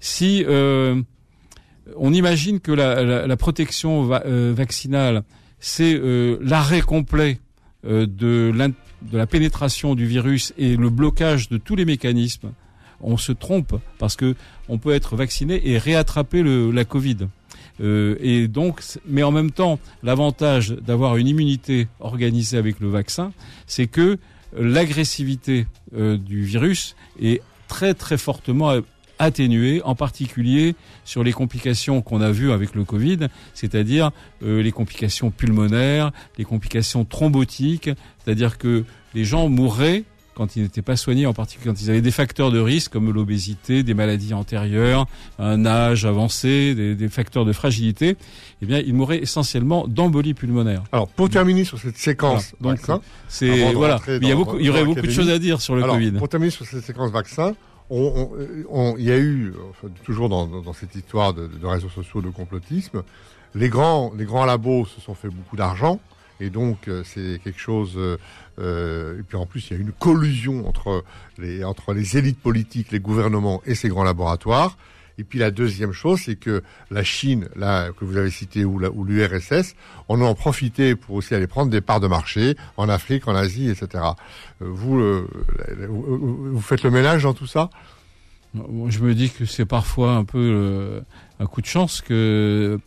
Si 0.00 0.44
on 0.48 2.12
imagine 2.12 2.60
que 2.60 2.72
la, 2.72 3.36
protection 3.36 4.04
vaccinale, 4.04 5.22
c'est 5.60 6.00
l'arrêt 6.40 6.82
complet 6.82 7.38
de, 7.84 8.06
de 8.06 9.18
la 9.18 9.26
pénétration 9.26 9.94
du 9.94 10.06
virus 10.06 10.52
et 10.58 10.76
le 10.76 10.90
blocage 10.90 11.48
de 11.48 11.58
tous 11.58 11.76
les 11.76 11.84
mécanismes, 11.84 12.52
on 13.00 13.16
se 13.16 13.32
trompe 13.32 13.76
parce 13.98 14.16
que 14.16 14.34
on 14.68 14.78
peut 14.78 14.92
être 14.92 15.16
vacciné 15.16 15.68
et 15.70 15.78
réattraper 15.78 16.42
le, 16.42 16.70
la 16.70 16.84
Covid. 16.84 17.28
Euh, 17.80 18.16
et 18.20 18.48
donc, 18.48 18.82
mais 19.06 19.22
en 19.22 19.30
même 19.30 19.50
temps, 19.50 19.78
l'avantage 20.02 20.70
d'avoir 20.70 21.16
une 21.16 21.28
immunité 21.28 21.88
organisée 22.00 22.58
avec 22.58 22.80
le 22.80 22.88
vaccin, 22.88 23.32
c'est 23.66 23.86
que 23.86 24.18
l'agressivité 24.56 25.66
euh, 25.96 26.16
du 26.16 26.42
virus 26.42 26.96
est 27.20 27.40
très 27.68 27.94
très 27.94 28.18
fortement 28.18 28.80
atténuée, 29.18 29.82
en 29.84 29.94
particulier 29.94 30.74
sur 31.04 31.24
les 31.24 31.32
complications 31.32 32.02
qu'on 32.02 32.20
a 32.20 32.30
vues 32.30 32.52
avec 32.52 32.74
le 32.74 32.84
Covid, 32.84 33.28
c'est-à-dire 33.54 34.10
euh, 34.42 34.62
les 34.62 34.72
complications 34.72 35.30
pulmonaires, 35.30 36.12
les 36.36 36.44
complications 36.44 37.04
thrombotiques, 37.04 37.90
c'est-à-dire 38.24 38.58
que 38.58 38.84
les 39.14 39.24
gens 39.24 39.48
mourraient 39.48 40.04
quand 40.38 40.54
ils 40.54 40.62
n'étaient 40.62 40.82
pas 40.82 40.94
soignés, 40.94 41.26
en 41.26 41.34
particulier 41.34 41.72
quand 41.72 41.82
ils 41.82 41.90
avaient 41.90 42.00
des 42.00 42.12
facteurs 42.12 42.52
de 42.52 42.60
risque 42.60 42.92
comme 42.92 43.12
l'obésité, 43.12 43.82
des 43.82 43.92
maladies 43.92 44.34
antérieures, 44.34 45.06
un 45.40 45.66
âge 45.66 46.04
avancé, 46.04 46.76
des, 46.76 47.08
facteurs 47.08 47.44
de 47.44 47.52
fragilité, 47.52 48.16
eh 48.62 48.66
bien, 48.66 48.78
ils 48.78 48.94
mourraient 48.94 49.18
essentiellement 49.18 49.88
d'embolie 49.88 50.34
pulmonaire. 50.34 50.84
Alors, 50.92 51.08
pour 51.08 51.28
terminer 51.28 51.64
sur 51.64 51.80
cette 51.80 51.98
séquence 51.98 52.54
donc 52.60 52.78
c'est 53.26 53.72
voilà, 53.72 54.00
il 54.06 54.28
y, 54.28 54.30
a 54.30 54.36
beaucoup, 54.36 54.58
il 54.60 54.66
y 54.66 54.70
aurait 54.70 54.84
beaucoup 54.84 55.00
de 55.00 55.10
choses 55.10 55.28
à 55.28 55.40
dire 55.40 55.60
sur 55.60 55.74
le 55.74 55.82
Covid. 55.82 56.12
Pour 56.12 56.28
terminer 56.28 56.52
sur 56.52 56.64
cette 56.64 56.84
séquence 56.84 57.10
vaccin, 57.10 57.54
il 57.90 59.04
y 59.04 59.10
a 59.10 59.18
eu, 59.18 59.52
toujours 60.04 60.28
dans, 60.28 60.72
cette 60.72 60.94
histoire 60.94 61.34
de, 61.34 61.48
réseaux 61.62 61.88
sociaux 61.88 62.20
de 62.20 62.30
complotisme, 62.30 63.02
les 63.54 63.68
grands, 63.68 64.12
les 64.16 64.24
grands 64.24 64.44
labos 64.44 64.86
se 64.86 65.00
sont 65.00 65.14
fait 65.14 65.28
beaucoup 65.28 65.56
d'argent. 65.56 66.00
Et 66.40 66.50
donc, 66.50 66.86
euh, 66.86 67.02
c'est 67.04 67.40
quelque 67.42 67.58
chose. 67.58 67.94
Euh, 67.96 68.16
euh, 68.60 69.18
et 69.18 69.22
puis 69.22 69.36
en 69.36 69.46
plus, 69.46 69.70
il 69.70 69.76
y 69.76 69.76
a 69.76 69.80
une 69.80 69.92
collusion 69.92 70.68
entre 70.68 71.04
les, 71.36 71.64
entre 71.64 71.92
les 71.94 72.16
élites 72.16 72.40
politiques, 72.40 72.92
les 72.92 73.00
gouvernements 73.00 73.60
et 73.66 73.74
ces 73.74 73.88
grands 73.88 74.04
laboratoires. 74.04 74.76
Et 75.18 75.24
puis 75.24 75.40
la 75.40 75.50
deuxième 75.50 75.92
chose, 75.92 76.20
c'est 76.24 76.36
que 76.36 76.62
la 76.92 77.02
Chine, 77.02 77.48
là 77.56 77.90
que 77.90 78.04
vous 78.04 78.16
avez 78.16 78.30
cité, 78.30 78.64
ou 78.64 78.78
l'URSS, 78.78 79.74
on 80.08 80.20
en 80.22 80.34
profité 80.34 80.94
pour 80.94 81.16
aussi 81.16 81.34
aller 81.34 81.48
prendre 81.48 81.70
des 81.70 81.80
parts 81.80 81.98
de 81.98 82.06
marché 82.06 82.56
en 82.76 82.88
Afrique, 82.88 83.26
en 83.26 83.34
Asie, 83.34 83.68
etc. 83.68 84.04
Euh, 84.62 84.66
vous, 84.70 85.00
euh, 85.00 85.28
vous 85.88 86.60
faites 86.60 86.84
le 86.84 86.92
ménage 86.92 87.24
dans 87.24 87.34
tout 87.34 87.48
ça? 87.48 87.68
Je 88.54 89.00
me 89.00 89.14
dis 89.14 89.28
que 89.28 89.44
c'est 89.44 89.66
parfois 89.66 90.12
un 90.12 90.24
peu 90.24 90.38
euh, 90.38 91.00
un 91.40 91.46
coup 91.46 91.60
de 91.60 91.66
chance 91.66 92.00
que 92.00 92.78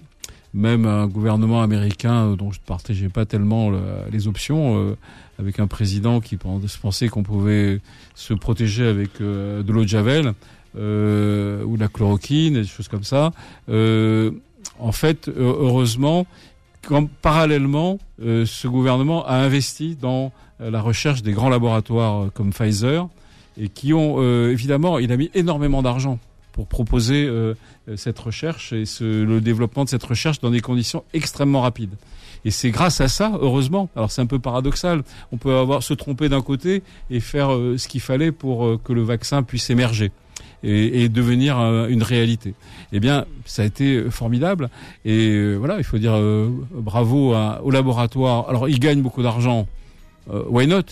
même 0.53 0.85
un 0.85 1.07
gouvernement 1.07 1.61
américain 1.61 2.35
dont 2.35 2.51
je 2.51 2.59
ne 2.59 2.65
partageais 2.65 3.09
pas 3.09 3.25
tellement 3.25 3.71
les 4.11 4.27
options, 4.27 4.97
avec 5.39 5.61
un 5.61 5.67
président 5.67 6.19
qui 6.19 6.35
pensait 6.35 7.07
qu'on 7.07 7.23
pouvait 7.23 7.79
se 8.15 8.33
protéger 8.33 8.85
avec 8.85 9.21
de 9.21 9.63
l'eau 9.65 9.83
de 9.83 9.88
javel, 9.88 10.33
ou 10.75 11.78
la 11.78 11.88
chloroquine, 11.88 12.56
des 12.56 12.66
choses 12.66 12.88
comme 12.88 13.04
ça. 13.04 13.32
en 13.68 14.92
fait, 14.92 15.30
heureusement, 15.36 16.25
quand, 16.88 17.10
parallèlement, 17.22 18.00
ce 18.20 18.68
gouvernement 18.68 19.25
a 19.25 19.36
investi 19.36 19.96
dans 19.96 20.32
la 20.60 20.82
recherche 20.82 21.24
des 21.24 21.34
grands 21.34 21.50
laboratoires 21.50 22.32
comme 22.34 22.54
Pfizer 22.54 23.08
et 23.58 23.70
qui 23.70 23.94
ont 23.94 24.22
évidemment, 24.50 25.00
il 25.00 25.12
a 25.12 25.18
mis 25.18 25.30
énormément 25.34 25.82
d'argent 25.82 26.20
pour 26.51 26.68
proposer 26.68 27.28
euh, 27.28 27.54
cette 27.96 28.20
recherche 28.20 28.74
et 28.74 28.86
ce, 28.86 29.24
le 29.24 29.42
développement 29.42 29.84
de 29.84 29.90
cette 29.90 30.04
recherche 30.04 30.40
dans 30.40 30.51
des 30.51 30.62
conditions 30.62 31.04
extrêmement 31.13 31.62
rapides. 31.62 31.96
Et 32.44 32.51
c'est 32.51 32.72
grâce 32.72 33.01
à 33.01 33.08
ça, 33.08 33.38
heureusement. 33.40 33.90
Alors 33.96 34.12
c'est 34.12 34.22
un 34.22 34.25
peu 34.25 34.40
paradoxal. 34.40 35.04
On 35.32 35.38
peut 35.38 35.56
avoir 35.56 35.84
se 35.84 35.94
tromper 35.94 36.30
d'un 36.30 36.42
côté 36.42 36.84
et 37.10 37.20
faire 37.20 37.54
euh, 37.54 37.78
ce 37.78 37.88
qu'il 37.88 38.01
fallait 38.01 38.32
pour 38.32 38.66
euh, 38.66 38.80
que 38.84 38.94
le 38.94 39.04
vaccin 39.04 39.44
puisse 39.44 39.70
émerger 39.70 40.12
et, 40.63 41.03
et 41.03 41.10
devenir 41.10 41.58
une 41.88 42.03
réalité. 42.03 42.53
Eh 42.94 43.00
bien, 43.00 43.25
ça 43.46 43.63
a 43.63 43.65
été 43.65 44.10
formidable. 44.10 44.70
Et 45.06 45.56
voilà, 45.56 45.77
il 45.77 45.84
faut 45.84 45.98
dire 45.98 46.20
bravo 46.74 47.34
à, 47.34 47.62
au 47.63 47.72
laboratoire. 47.72 48.50
Alors, 48.50 48.70
ils 48.70 48.80
gagnent 48.80 49.01
beaucoup 49.01 49.24
d'argent. 49.24 49.68
why 50.27 50.68
not 50.68 50.84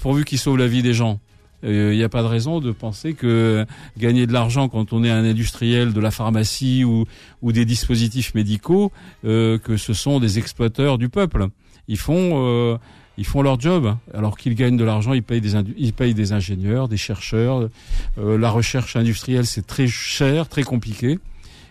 Pourvu 0.00 0.24
qu'ils 0.24 0.38
sauvent 0.38 0.58
la 0.58 0.66
vie 0.66 0.82
des 0.82 0.94
gens 0.94 1.20
il 1.62 1.70
euh, 1.70 1.94
n'y 1.94 2.02
a 2.02 2.08
pas 2.08 2.22
de 2.22 2.26
raison 2.26 2.60
de 2.60 2.72
penser 2.72 3.14
que 3.14 3.64
gagner 3.96 4.26
de 4.26 4.32
l'argent 4.32 4.68
quand 4.68 4.92
on 4.92 5.04
est 5.04 5.10
un 5.10 5.24
industriel 5.24 5.92
de 5.92 6.00
la 6.00 6.10
pharmacie 6.10 6.84
ou, 6.84 7.06
des 7.42 7.64
dispositifs 7.64 8.34
médicaux, 8.34 8.90
euh, 9.24 9.58
que 9.58 9.76
ce 9.76 9.92
sont 9.94 10.18
des 10.18 10.38
exploiteurs 10.38 10.98
du 10.98 11.08
peuple. 11.08 11.46
Ils 11.88 11.98
font 11.98 12.32
euh, 12.34 12.78
ils 13.18 13.26
font 13.26 13.42
leur 13.42 13.60
job. 13.60 13.96
Alors 14.14 14.36
qu'ils 14.36 14.54
gagnent 14.54 14.76
de 14.76 14.84
l'argent, 14.84 15.12
ils 15.12 15.22
payent 15.22 15.40
des 15.40 15.54
ils 15.76 15.92
payent 15.92 16.14
des 16.14 16.32
ingénieurs, 16.32 16.88
des 16.88 16.96
chercheurs. 16.96 17.68
la 18.16 18.50
recherche 18.50 18.96
industrielle 18.96 19.46
c'est 19.46 19.66
très 19.66 19.86
cher, 19.86 20.48
très 20.48 20.62
compliqué, 20.62 21.18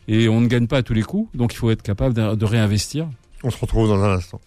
et 0.07 0.29
on 0.29 0.41
ne 0.41 0.47
gagne 0.47 0.67
pas 0.67 0.77
à 0.77 0.83
tous 0.83 0.93
les 0.93 1.03
coups. 1.03 1.29
Donc 1.35 1.53
il 1.53 1.57
faut 1.57 1.71
être 1.71 1.83
capable 1.83 2.13
de, 2.13 2.35
de 2.35 2.45
réinvestir. 2.45 3.07
On 3.43 3.49
se 3.49 3.57
retrouve 3.57 3.87
dans 3.87 4.03
un 4.03 4.15
instant. 4.15 4.39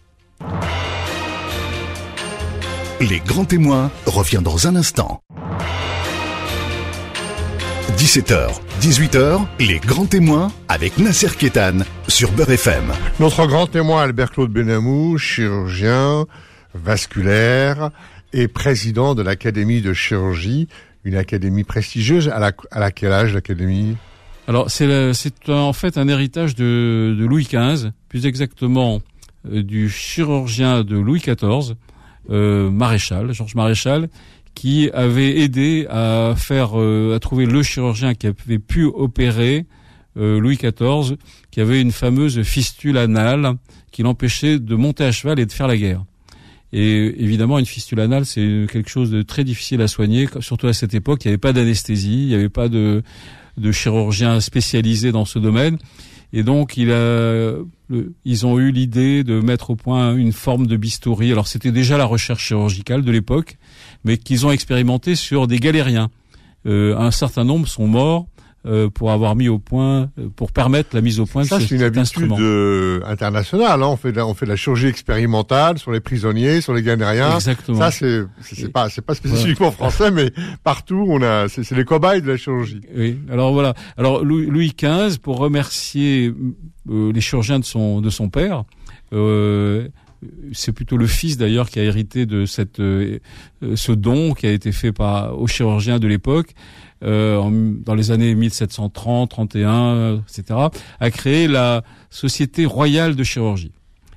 Les 3.00 3.20
grands 3.20 3.44
témoins 3.44 3.90
revient 4.06 4.40
dans 4.42 4.68
un 4.68 4.76
instant. 4.76 5.20
17h, 7.96 8.50
18h, 8.80 9.40
les 9.58 9.78
grands 9.78 10.06
témoins 10.06 10.50
avec 10.68 10.98
Nasser 10.98 11.28
Kétan 11.38 11.78
sur 12.08 12.30
Beurre 12.32 12.50
FM. 12.50 12.92
Notre 13.18 13.46
grand 13.46 13.66
témoin 13.66 14.02
Albert-Claude 14.02 14.50
Benamou, 14.50 15.18
chirurgien 15.18 16.26
vasculaire 16.74 17.90
et 18.32 18.48
président 18.48 19.14
de 19.14 19.22
l'Académie 19.22 19.80
de 19.80 19.92
chirurgie, 19.92 20.68
une 21.04 21.16
académie 21.16 21.64
prestigieuse. 21.64 22.28
À, 22.28 22.38
la, 22.38 22.52
à 22.70 22.90
quel 22.90 23.12
âge 23.12 23.34
l'académie? 23.34 23.96
Alors 24.46 24.70
c'est 24.70 25.48
en 25.48 25.72
fait 25.72 25.96
un 25.96 26.08
héritage 26.08 26.54
de, 26.54 27.16
Louis 27.18 27.48
XV, 27.50 27.90
plus 28.08 28.26
exactement 28.26 29.00
euh, 29.50 29.62
du 29.62 29.88
chirurgien 29.88 30.84
de 30.84 30.98
Louis 30.98 31.20
XIV, 31.20 31.76
euh, 32.30 32.70
Maréchal, 32.70 33.32
Georges 33.32 33.54
Maréchal, 33.54 34.08
qui 34.54 34.90
avait 34.92 35.40
aidé 35.40 35.86
à 35.90 36.34
faire, 36.36 36.78
euh, 36.78 37.14
à 37.16 37.18
trouver 37.20 37.46
le 37.46 37.62
chirurgien 37.62 38.14
qui 38.14 38.26
avait 38.26 38.58
pu 38.58 38.84
opérer 38.84 39.66
euh, 40.16 40.38
Louis 40.38 40.56
XIV, 40.56 41.16
qui 41.50 41.60
avait 41.60 41.80
une 41.80 41.90
fameuse 41.92 42.42
fistule 42.42 42.98
anale 42.98 43.54
qui 43.90 44.02
l'empêchait 44.02 44.58
de 44.58 44.74
monter 44.76 45.04
à 45.04 45.12
cheval 45.12 45.40
et 45.40 45.46
de 45.46 45.52
faire 45.52 45.66
la 45.66 45.76
guerre. 45.76 46.04
Et 46.76 47.22
évidemment, 47.22 47.60
une 47.60 47.66
fistule 47.66 48.00
anale, 48.00 48.26
c'est 48.26 48.66
quelque 48.70 48.90
chose 48.90 49.08
de 49.08 49.22
très 49.22 49.44
difficile 49.44 49.80
à 49.80 49.86
soigner, 49.86 50.28
surtout 50.40 50.66
à 50.66 50.72
cette 50.72 50.92
époque. 50.92 51.24
Il 51.24 51.28
n'y 51.28 51.34
avait 51.34 51.38
pas 51.38 51.52
d'anesthésie, 51.52 52.22
il 52.22 52.26
n'y 52.26 52.34
avait 52.34 52.48
pas 52.48 52.68
de, 52.68 53.04
de 53.56 53.70
chirurgien 53.70 54.40
spécialisé 54.40 55.12
dans 55.12 55.24
ce 55.24 55.38
domaine. 55.38 55.78
Et 56.32 56.42
donc, 56.42 56.76
il 56.76 56.90
a, 56.90 57.54
ils 58.24 58.44
ont 58.44 58.58
eu 58.58 58.72
l'idée 58.72 59.22
de 59.22 59.40
mettre 59.40 59.70
au 59.70 59.76
point 59.76 60.16
une 60.16 60.32
forme 60.32 60.66
de 60.66 60.76
bistouri. 60.76 61.30
Alors, 61.30 61.46
c'était 61.46 61.70
déjà 61.70 61.96
la 61.96 62.06
recherche 62.06 62.44
chirurgicale 62.44 63.02
de 63.02 63.12
l'époque, 63.12 63.56
mais 64.02 64.16
qu'ils 64.18 64.44
ont 64.44 64.50
expérimenté 64.50 65.14
sur 65.14 65.46
des 65.46 65.60
galériens. 65.60 66.10
Euh, 66.66 66.98
un 66.98 67.12
certain 67.12 67.44
nombre 67.44 67.68
sont 67.68 67.86
morts 67.86 68.26
euh, 68.66 68.88
pour 68.88 69.10
avoir 69.12 69.36
mis 69.36 69.48
au 69.48 69.58
point, 69.58 70.10
euh, 70.18 70.28
pour 70.34 70.50
permettre 70.50 70.94
la 70.94 71.02
mise 71.02 71.20
au 71.20 71.26
point 71.26 71.42
de 71.42 71.48
ça, 71.48 71.60
c'est 71.60 71.74
une 71.74 71.82
habitude 71.82 72.32
internationale. 73.06 73.82
Hein. 73.82 73.86
On 73.86 73.96
fait 73.96 74.12
de, 74.12 74.20
on 74.20 74.34
fait 74.34 74.46
de 74.46 74.50
la 74.50 74.56
chirurgie 74.56 74.86
expérimentale 74.86 75.78
sur 75.78 75.92
les 75.92 76.00
prisonniers, 76.00 76.60
sur 76.60 76.72
les 76.72 76.82
galériens. 76.82 77.34
Exactement. 77.34 77.78
Ça, 77.78 77.90
c'est 77.90 78.22
c'est 78.40 78.72
pas 78.72 78.88
c'est 78.88 79.02
pas 79.02 79.14
spécifiquement 79.14 79.70
français, 79.70 80.10
mais 80.10 80.30
partout 80.62 81.04
on 81.08 81.22
a 81.22 81.48
c'est 81.48 81.70
les 81.72 81.84
cobayes 81.84 82.22
de 82.22 82.28
la 82.28 82.36
chirurgie. 82.36 82.80
Oui. 82.96 83.18
Alors 83.30 83.52
voilà. 83.52 83.74
Alors 83.98 84.24
Louis, 84.24 84.46
Louis 84.46 84.74
XV 84.76 85.18
pour 85.18 85.38
remercier 85.38 86.32
les 86.88 87.20
chirurgiens 87.20 87.58
de 87.58 87.64
son 87.64 88.00
de 88.00 88.10
son 88.10 88.28
père. 88.28 88.64
Euh, 89.12 89.88
c'est 90.52 90.72
plutôt 90.72 90.96
le 90.96 91.06
fils 91.06 91.36
d'ailleurs 91.36 91.70
qui 91.70 91.78
a 91.78 91.82
hérité 91.82 92.26
de 92.26 92.46
cette 92.46 92.80
euh, 92.80 93.18
ce 93.74 93.92
don 93.92 94.34
qui 94.34 94.46
a 94.46 94.52
été 94.52 94.72
fait 94.72 94.92
par 94.92 95.38
aux 95.38 95.46
chirurgiens 95.46 95.98
de 95.98 96.06
l'époque 96.06 96.54
euh, 97.02 97.72
dans 97.84 97.94
les 97.94 98.10
années 98.10 98.34
1730, 98.34 99.30
31, 99.30 100.22
etc. 100.28 100.58
a 101.00 101.10
créé 101.10 101.48
la 101.48 101.82
Société 102.10 102.66
royale 102.66 103.16
de 103.16 103.24
chirurgie. 103.24 103.72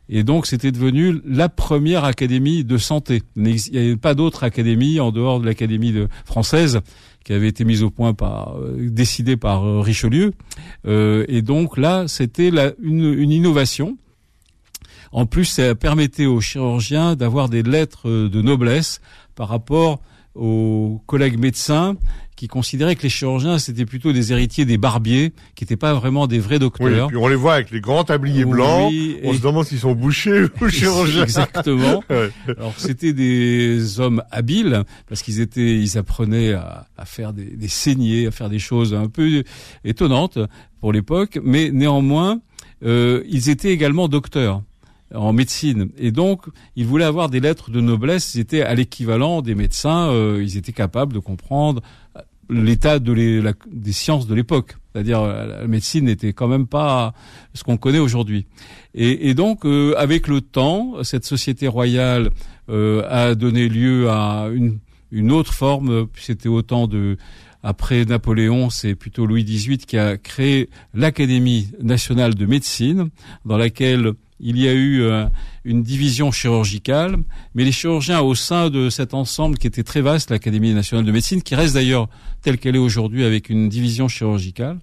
Et 0.09 0.23
donc, 0.23 0.45
c'était 0.45 0.71
devenu 0.71 1.19
la 1.25 1.49
première 1.49 2.05
académie 2.05 2.63
de 2.63 2.77
santé. 2.77 3.23
Il 3.35 3.43
n'y 3.43 3.77
avait 3.77 3.97
pas 3.97 4.13
d'autre 4.13 4.45
académie 4.45 5.01
en 5.01 5.11
dehors 5.11 5.41
de 5.41 5.45
l'académie 5.45 5.93
française 6.23 6.79
qui 7.25 7.33
avait 7.33 7.49
été 7.49 7.65
mise 7.65 7.83
au 7.83 7.89
point 7.89 8.13
par, 8.13 8.57
euh, 8.57 8.89
décidée 8.89 9.35
par 9.35 9.83
Richelieu. 9.83 10.31
et 10.85 11.41
donc 11.41 11.77
là, 11.77 12.07
c'était 12.07 12.51
une, 12.81 13.13
une 13.13 13.31
innovation 13.31 13.97
en 15.11 15.25
plus, 15.25 15.45
ça 15.45 15.75
permettait 15.75 16.25
aux 16.25 16.41
chirurgiens 16.41 17.15
d'avoir 17.15 17.49
des 17.49 17.63
lettres 17.63 18.09
de 18.09 18.41
noblesse 18.41 19.01
par 19.35 19.49
rapport 19.49 20.01
aux 20.35 21.01
collègues 21.07 21.39
médecins 21.39 21.95
qui 22.35 22.47
considéraient 22.47 22.95
que 22.95 23.01
les 23.01 23.09
chirurgiens 23.09 23.57
c'était 23.57 23.85
plutôt 23.85 24.13
des 24.13 24.31
héritiers 24.31 24.63
des 24.63 24.77
barbiers, 24.77 25.33
qui 25.55 25.63
n'étaient 25.63 25.75
pas 25.75 25.95
vraiment 25.95 26.27
des 26.27 26.37
vrais 26.37 26.59
docteurs. 26.59 26.87
Oui, 26.87 26.93
et 26.93 27.07
puis 27.07 27.17
on 27.17 27.27
les 27.27 27.35
voit 27.35 27.55
avec 27.55 27.71
les 27.71 27.81
grands 27.81 28.03
tabliers 28.03 28.45
blancs. 28.45 28.93
on 29.23 29.33
se 29.33 29.41
demande 29.41 29.65
s'ils 29.65 29.79
sont 29.79 29.95
bouchés 29.95 30.43
ou 30.61 30.69
chirurgiens. 30.69 31.23
Exactement. 31.23 32.03
Alors 32.47 32.73
c'était 32.77 33.13
des 33.13 33.99
hommes 33.99 34.23
habiles 34.29 34.83
parce 35.09 35.23
qu'ils 35.23 35.41
étaient, 35.41 35.79
ils 35.79 35.97
apprenaient 35.97 36.53
à, 36.53 36.85
faire 37.05 37.33
des, 37.33 37.45
des 37.45 37.67
saignées, 37.67 38.27
à 38.27 38.31
faire 38.31 38.49
des 38.49 38.59
choses 38.59 38.93
un 38.93 39.07
peu 39.07 39.43
étonnantes 39.83 40.37
pour 40.79 40.93
l'époque, 40.93 41.39
mais 41.43 41.71
néanmoins 41.71 42.39
euh, 42.83 43.23
ils 43.27 43.49
étaient 43.49 43.71
également 43.71 44.07
docteurs 44.07 44.61
en 45.13 45.33
médecine. 45.33 45.89
Et 45.97 46.11
donc, 46.11 46.45
ils 46.75 46.85
voulaient 46.85 47.05
avoir 47.05 47.29
des 47.29 47.39
lettres 47.39 47.71
de 47.71 47.81
noblesse. 47.81 48.35
Ils 48.35 48.41
étaient 48.41 48.61
à 48.61 48.75
l'équivalent 48.75 49.41
des 49.41 49.55
médecins. 49.55 50.09
Euh, 50.09 50.43
ils 50.43 50.57
étaient 50.57 50.73
capables 50.73 51.13
de 51.13 51.19
comprendre 51.19 51.81
l'état 52.49 52.99
de 52.99 53.53
des 53.71 53.91
sciences 53.91 54.27
de 54.27 54.35
l'époque. 54.35 54.77
C'est-à-dire, 54.93 55.21
euh, 55.21 55.61
la 55.61 55.67
médecine 55.67 56.05
n'était 56.05 56.33
quand 56.33 56.47
même 56.47 56.67
pas 56.67 57.13
ce 57.53 57.63
qu'on 57.63 57.77
connaît 57.77 57.99
aujourd'hui. 57.99 58.47
Et, 58.93 59.33
donc, 59.33 59.65
euh, 59.65 59.93
avec 59.97 60.27
le 60.27 60.41
temps, 60.41 61.03
cette 61.03 61.25
société 61.25 61.67
royale 61.67 62.31
a 62.69 63.33
donné 63.35 63.69
lieu 63.69 64.09
à 64.09 64.49
une, 64.53 64.79
une 65.11 65.31
autre 65.31 65.53
forme. 65.53 66.07
C'était 66.19 66.49
autant 66.49 66.87
de 66.87 67.17
après 67.63 68.05
Napoléon, 68.05 68.69
c'est 68.69 68.95
plutôt 68.95 69.25
Louis 69.25 69.43
XVIII 69.43 69.77
qui 69.79 69.97
a 69.97 70.17
créé 70.17 70.69
l'Académie 70.93 71.69
nationale 71.81 72.35
de 72.35 72.45
médecine, 72.45 73.09
dans 73.45 73.57
laquelle 73.57 74.13
il 74.39 74.59
y 74.59 74.67
a 74.67 74.73
eu 74.73 75.01
euh, 75.01 75.25
une 75.65 75.83
division 75.83 76.31
chirurgicale, 76.31 77.17
mais 77.55 77.63
les 77.63 77.71
chirurgiens 77.71 78.21
au 78.21 78.35
sein 78.35 78.69
de 78.69 78.89
cet 78.89 79.13
ensemble 79.13 79.57
qui 79.57 79.67
était 79.67 79.83
très 79.83 80.01
vaste, 80.01 80.31
l'Académie 80.31 80.73
nationale 80.73 81.05
de 81.05 81.11
médecine, 81.11 81.41
qui 81.41 81.55
reste 81.55 81.73
d'ailleurs 81.73 82.07
telle 82.41 82.57
qu'elle 82.57 82.75
est 82.75 82.79
aujourd'hui 82.79 83.23
avec 83.25 83.49
une 83.49 83.67
division 83.69 84.07
chirurgicale, 84.07 84.79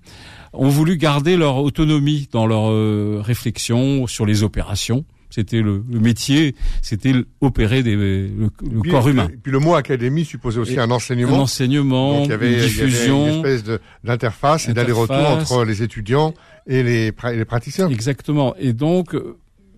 ont 0.52 0.68
voulu 0.68 0.96
garder 0.96 1.36
leur 1.36 1.56
autonomie 1.56 2.28
dans 2.32 2.46
leur 2.46 2.70
euh, 2.70 3.20
réflexion 3.24 4.06
sur 4.06 4.26
les 4.26 4.42
opérations. 4.42 5.04
C'était 5.30 5.62
le, 5.62 5.82
métier, 5.88 6.54
c'était 6.80 7.12
opérer 7.40 7.82
des, 7.82 7.96
le, 7.96 8.50
corps 8.88 9.08
humain. 9.08 9.28
Et 9.32 9.36
puis 9.36 9.50
le 9.50 9.58
mot 9.58 9.74
académie 9.74 10.24
supposait 10.24 10.60
aussi 10.60 10.78
un 10.78 10.92
enseignement. 10.92 11.34
Un 11.34 11.40
enseignement, 11.40 12.18
Donc, 12.18 12.26
il 12.26 12.30
y 12.30 12.34
avait, 12.34 12.52
une 12.52 12.60
diffusion, 12.60 13.26
une 13.26 13.34
espèce 13.44 13.80
d'interface 14.04 14.68
et 14.68 14.74
d'aller-retour 14.74 15.16
entre 15.16 15.64
les 15.64 15.82
étudiants 15.82 16.34
et 16.68 16.84
les, 16.84 17.12
les 17.32 17.44
praticiens. 17.44 17.88
Exactement. 17.88 18.54
Et 18.60 18.72
donc 18.72 19.16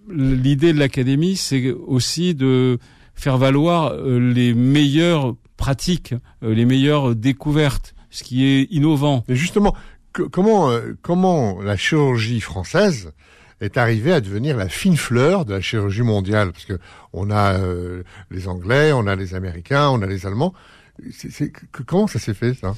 l'idée 0.09 0.73
de 0.73 0.79
l'académie, 0.79 1.37
c'est 1.37 1.71
aussi 1.73 2.35
de 2.35 2.79
faire 3.15 3.39
valoir 3.39 3.93
euh, 3.93 4.19
les 4.19 4.55
meilleures 4.55 5.35
pratiques, 5.57 6.15
euh, 6.43 6.55
les 6.55 6.65
meilleures 6.65 7.17
découvertes, 7.17 7.95
ce 8.11 8.23
qui 8.23 8.45
est 8.45 8.63
innovant. 8.71 9.25
Et 9.29 9.37
justement, 9.37 9.75
comment 10.13 10.71
euh, 10.71 10.97
comment 11.03 11.61
la 11.63 11.77
chirurgie 11.77 12.41
française 12.41 13.13
est 13.61 13.79
arrivée 13.79 14.13
à 14.13 14.21
devenir 14.21 14.57
la 14.57 14.69
fine 14.69 14.99
fleur 14.99 15.45
de 15.47 15.55
la 15.55 15.61
chirurgie 15.61 16.03
mondiale? 16.03 16.53
Parce 16.53 16.67
que 16.67 16.79
on 17.15 17.31
a 17.31 17.59
les 18.31 18.49
Anglais, 18.49 18.93
on 18.93 19.07
a 19.07 19.17
les 19.17 19.35
Américains, 19.35 19.89
on 19.89 20.03
a 20.03 20.07
les 20.07 20.27
Allemands. 20.27 20.53
Comment 21.87 22.07
ça 22.07 22.19
s'est 22.19 22.35
fait 22.35 22.55
ça? 22.55 22.75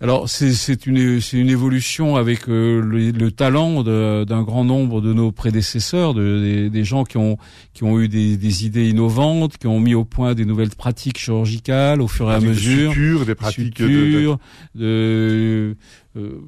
Alors 0.00 0.28
c'est 0.28 0.86
une 0.86 1.20
c'est 1.20 1.38
une 1.38 1.48
évolution 1.48 2.16
avec 2.16 2.48
euh, 2.48 2.80
le, 2.82 3.30
talent 3.30 3.82
d'un 3.82 4.42
grand 4.42 4.64
nombre 4.64 5.00
de 5.00 5.12
nos 5.12 5.30
prédécesseurs, 5.30 6.14
de, 6.14 6.68
des, 6.68 6.84
gens 6.84 7.04
qui 7.04 7.16
ont 7.16 7.38
qui 7.72 7.84
ont 7.84 7.98
eu 8.00 8.08
des, 8.08 8.36
des, 8.36 8.66
idées 8.66 8.88
innovantes, 8.88 9.56
qui 9.56 9.66
ont 9.66 9.80
mis 9.80 9.94
au 9.94 10.04
point 10.04 10.34
des 10.34 10.44
nouvelles 10.44 10.70
pratiques 10.70 11.18
chirurgicales 11.18 12.02
au 12.02 12.08
fur 12.08 12.30
et 12.30 12.34
à 12.34 12.40
mesure, 12.40 13.24
des 13.24 13.34
pratiques 13.34 13.80
de, 13.80 14.36
de, 14.74 15.76
euh, 16.16 16.40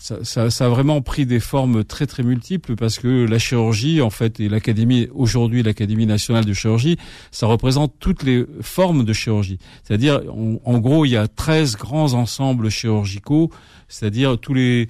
ça, 0.00 0.64
a 0.64 0.68
vraiment 0.68 1.02
pris 1.02 1.26
des 1.26 1.40
formes 1.40 1.84
très 1.84 2.06
très 2.06 2.22
multiples 2.22 2.74
parce 2.74 2.98
que 2.98 3.26
la 3.26 3.38
chirurgie, 3.38 4.00
en 4.00 4.10
fait, 4.10 4.40
et 4.40 4.48
l'académie 4.48 5.08
aujourd'hui, 5.14 5.62
l'académie 5.62 6.06
nationale 6.06 6.44
de 6.44 6.52
chirurgie, 6.54 6.96
ça 7.30 7.46
représente 7.46 7.94
toutes 8.00 8.22
les 8.22 8.46
formes 8.62 9.04
de 9.04 9.12
chirurgie. 9.12 9.58
C'est-à-dire, 9.84 10.22
en 10.64 10.78
gros, 10.78 11.04
il 11.04 11.10
y 11.10 11.16
a 11.16 11.28
13 11.28 11.76
grands 11.76 12.14
ensembles 12.14 12.70
chirurgicaux, 12.70 13.50
c'est-à-dire 13.88 14.38
tous 14.38 14.54
les 14.54 14.88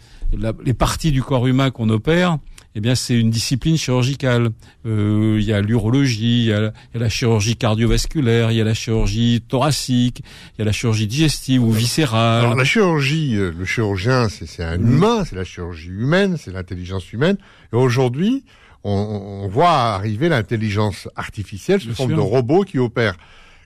les 0.64 0.74
parties 0.74 1.10
du 1.10 1.22
corps 1.22 1.46
humain 1.46 1.70
qu'on 1.70 1.88
opère 1.88 2.38
eh 2.74 2.80
bien 2.80 2.94
c'est 2.94 3.18
une 3.18 3.30
discipline 3.30 3.76
chirurgicale. 3.76 4.50
Euh, 4.86 5.38
il 5.40 5.44
y 5.44 5.52
a 5.52 5.60
l'urologie, 5.60 6.44
il 6.44 6.48
y 6.48 6.52
a, 6.52 6.72
la 6.94 7.08
chirurgie 7.08 7.56
cardiovasculaire, 7.56 8.50
il 8.52 8.56
y 8.56 8.60
a 8.60 8.64
la 8.64 8.74
chirurgie 8.74 9.42
thoracique, 9.46 10.22
il 10.54 10.60
y 10.60 10.62
a 10.62 10.64
la 10.64 10.72
chirurgie 10.72 11.06
digestive 11.06 11.62
ou 11.64 11.72
viscérale. 11.72 12.44
Alors 12.44 12.54
la 12.54 12.64
chirurgie, 12.64 13.36
euh, 13.36 13.52
le 13.56 13.64
chirurgien, 13.64 14.28
c'est 14.28 14.62
un 14.62 14.78
humain, 14.78 15.24
c'est 15.24 15.36
la 15.36 15.44
chirurgie 15.44 15.88
humaine, 15.88 16.36
c'est 16.36 16.52
l'intelligence 16.52 17.12
humaine. 17.12 17.36
Et 17.72 17.76
aujourd'hui, 17.76 18.44
on, 18.84 19.42
on, 19.44 19.48
voit 19.48 19.70
arriver 19.70 20.28
l'intelligence 20.28 21.08
artificielle 21.16 21.80
sous 21.80 21.94
forme 21.94 22.14
de 22.14 22.20
robots 22.20 22.62
qui 22.62 22.78
opèrent. 22.78 23.16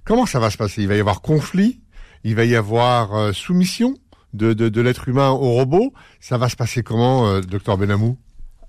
Comment 0.05 0.27
ça 0.27 0.41
va 0.41 0.51
se 0.51 0.57
passer? 0.57 0.83
Il 0.83 0.89
va 0.89 0.97
y 0.97 1.01
avoir 1.01 1.21
conflit, 1.21 1.81
il 2.25 2.35
va 2.35 2.45
y 2.45 2.57
avoir 2.57 3.15
euh, 3.15 3.33
soumission 3.33 3.95
de, 4.33 4.55
de, 4.55 4.69
de 4.69 4.81
l'être 4.81 5.09
humain 5.09 5.31
au 5.31 5.53
robot. 5.53 5.93
Ça 6.21 6.39
va 6.39 6.49
se 6.49 6.57
passer 6.57 6.83
comment, 6.83 7.41
docteur 7.41 7.79
Benamou? 7.79 8.19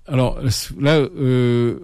Alors 0.08 0.38
là, 0.80 0.96
euh, 0.96 1.80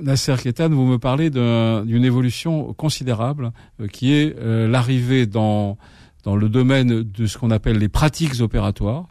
Nasser 0.00 0.34
Ketan, 0.42 0.68
vous 0.70 0.86
me 0.86 0.98
parlez 0.98 1.30
d'une 1.30 2.04
évolution 2.04 2.72
considérable 2.74 3.52
euh, 3.80 3.86
qui 3.86 4.12
est 4.12 4.36
euh, 4.38 4.68
l'arrivée 4.68 5.26
dans 5.26 5.78
dans 6.24 6.36
le 6.36 6.48
domaine 6.48 7.02
de 7.02 7.26
ce 7.26 7.38
qu'on 7.38 7.50
appelle 7.50 7.78
les 7.78 7.88
pratiques 7.88 8.40
opératoires. 8.40 9.08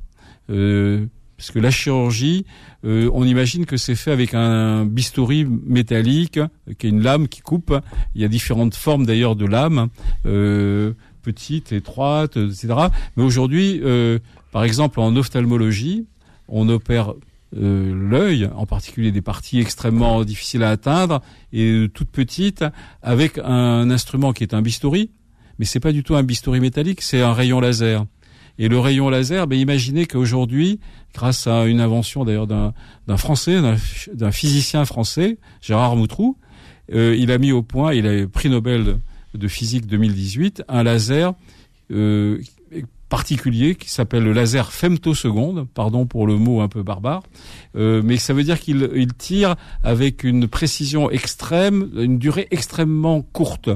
Euh, 0.50 1.06
parce 1.38 1.52
que 1.52 1.60
la 1.60 1.72
chirurgie, 1.72 2.46
euh, 2.86 3.10
on 3.14 3.26
imagine 3.26 3.66
que 3.66 3.76
c'est 3.76 3.96
fait 3.96 4.12
avec 4.12 4.34
un 4.36 4.86
bistouri 4.86 5.46
métallique, 5.46 6.40
qui 6.78 6.88
est 6.88 6.90
une 6.90 7.02
lame 7.02 7.28
qui 7.28 7.42
coupe. 7.42 7.76
Il 8.14 8.22
y 8.22 8.26
a 8.26 8.28
différentes 8.28 8.76
formes 8.76 9.06
d'ailleurs 9.06 9.36
de 9.36 9.46
lames, 9.46 9.88
euh, 10.28 10.94
petites, 11.24 11.72
étroites, 11.72 12.38
etc. 12.38 12.76
Mais 13.18 13.24
aujourd'hui, 13.24 13.82
par 14.52 14.64
exemple 14.64 15.00
en 15.00 15.16
ophtalmologie, 15.16 16.06
on 16.48 16.70
opère 16.70 17.14
euh, 17.58 17.94
l'œil, 17.94 18.50
en 18.56 18.66
particulier 18.66 19.12
des 19.12 19.22
parties 19.22 19.60
extrêmement 19.60 20.24
difficiles 20.24 20.64
à 20.64 20.70
atteindre 20.70 21.22
et 21.52 21.88
toutes 21.94 22.10
petites, 22.10 22.64
avec 23.02 23.38
un 23.44 23.90
instrument 23.90 24.34
qui 24.34 24.44
est 24.44 24.54
un 24.54 24.62
bistouri, 24.62 25.12
mais 25.60 25.66
c'est 25.66 25.80
pas 25.80 25.92
du 25.92 26.04
tout 26.04 26.16
un 26.16 26.24
bistouri 26.24 26.60
métallique, 26.60 27.02
c'est 27.02 27.22
un 27.22 27.34
rayon 27.34 27.60
laser. 27.60 28.06
Et 28.58 28.68
le 28.68 28.80
rayon 28.80 29.10
laser, 29.10 29.48
ben 29.48 29.58
imaginez 29.58 30.06
qu'aujourd'hui, 30.06 30.80
grâce 31.14 31.48
à 31.48 31.66
une 31.66 31.82
invention 31.82 32.26
d'ailleurs 32.26 32.48
d'un 32.48 32.74
français, 33.18 33.60
d'un 34.14 34.32
physicien 34.32 34.86
français, 34.86 35.38
Gérard 35.62 35.96
Moutrou, 35.96 36.38
euh, 36.94 37.16
il 37.18 37.32
a 37.32 37.38
mis 37.38 37.52
au 37.52 37.64
point, 37.64 37.94
il 37.94 38.06
a 38.08 38.16
eu 38.16 38.28
prix 38.28 38.50
Nobel 38.50 38.98
de 39.34 39.48
physique 39.48 39.88
2018, 39.88 40.64
un 40.68 40.84
laser 40.84 41.34
euh, 41.92 42.42
particulier 43.12 43.76
qui 43.76 43.90
s'appelle 43.90 44.24
le 44.24 44.32
laser 44.32 44.72
femtoseconde, 44.72 45.68
pardon 45.74 46.06
pour 46.06 46.26
le 46.26 46.38
mot 46.38 46.62
un 46.62 46.70
peu 46.70 46.82
barbare, 46.82 47.24
euh, 47.76 48.02
mais 48.02 48.16
ça 48.16 48.34
veut 48.34 48.44
dire 48.44 48.58
qu'il 48.58 48.90
il 48.96 49.14
tire 49.14 49.58
avec 49.84 50.24
une 50.24 50.48
précision 50.48 51.12
extrême, 51.12 51.92
une 51.98 52.18
durée 52.18 52.48
extrêmement 52.52 53.22
courte. 53.22 53.70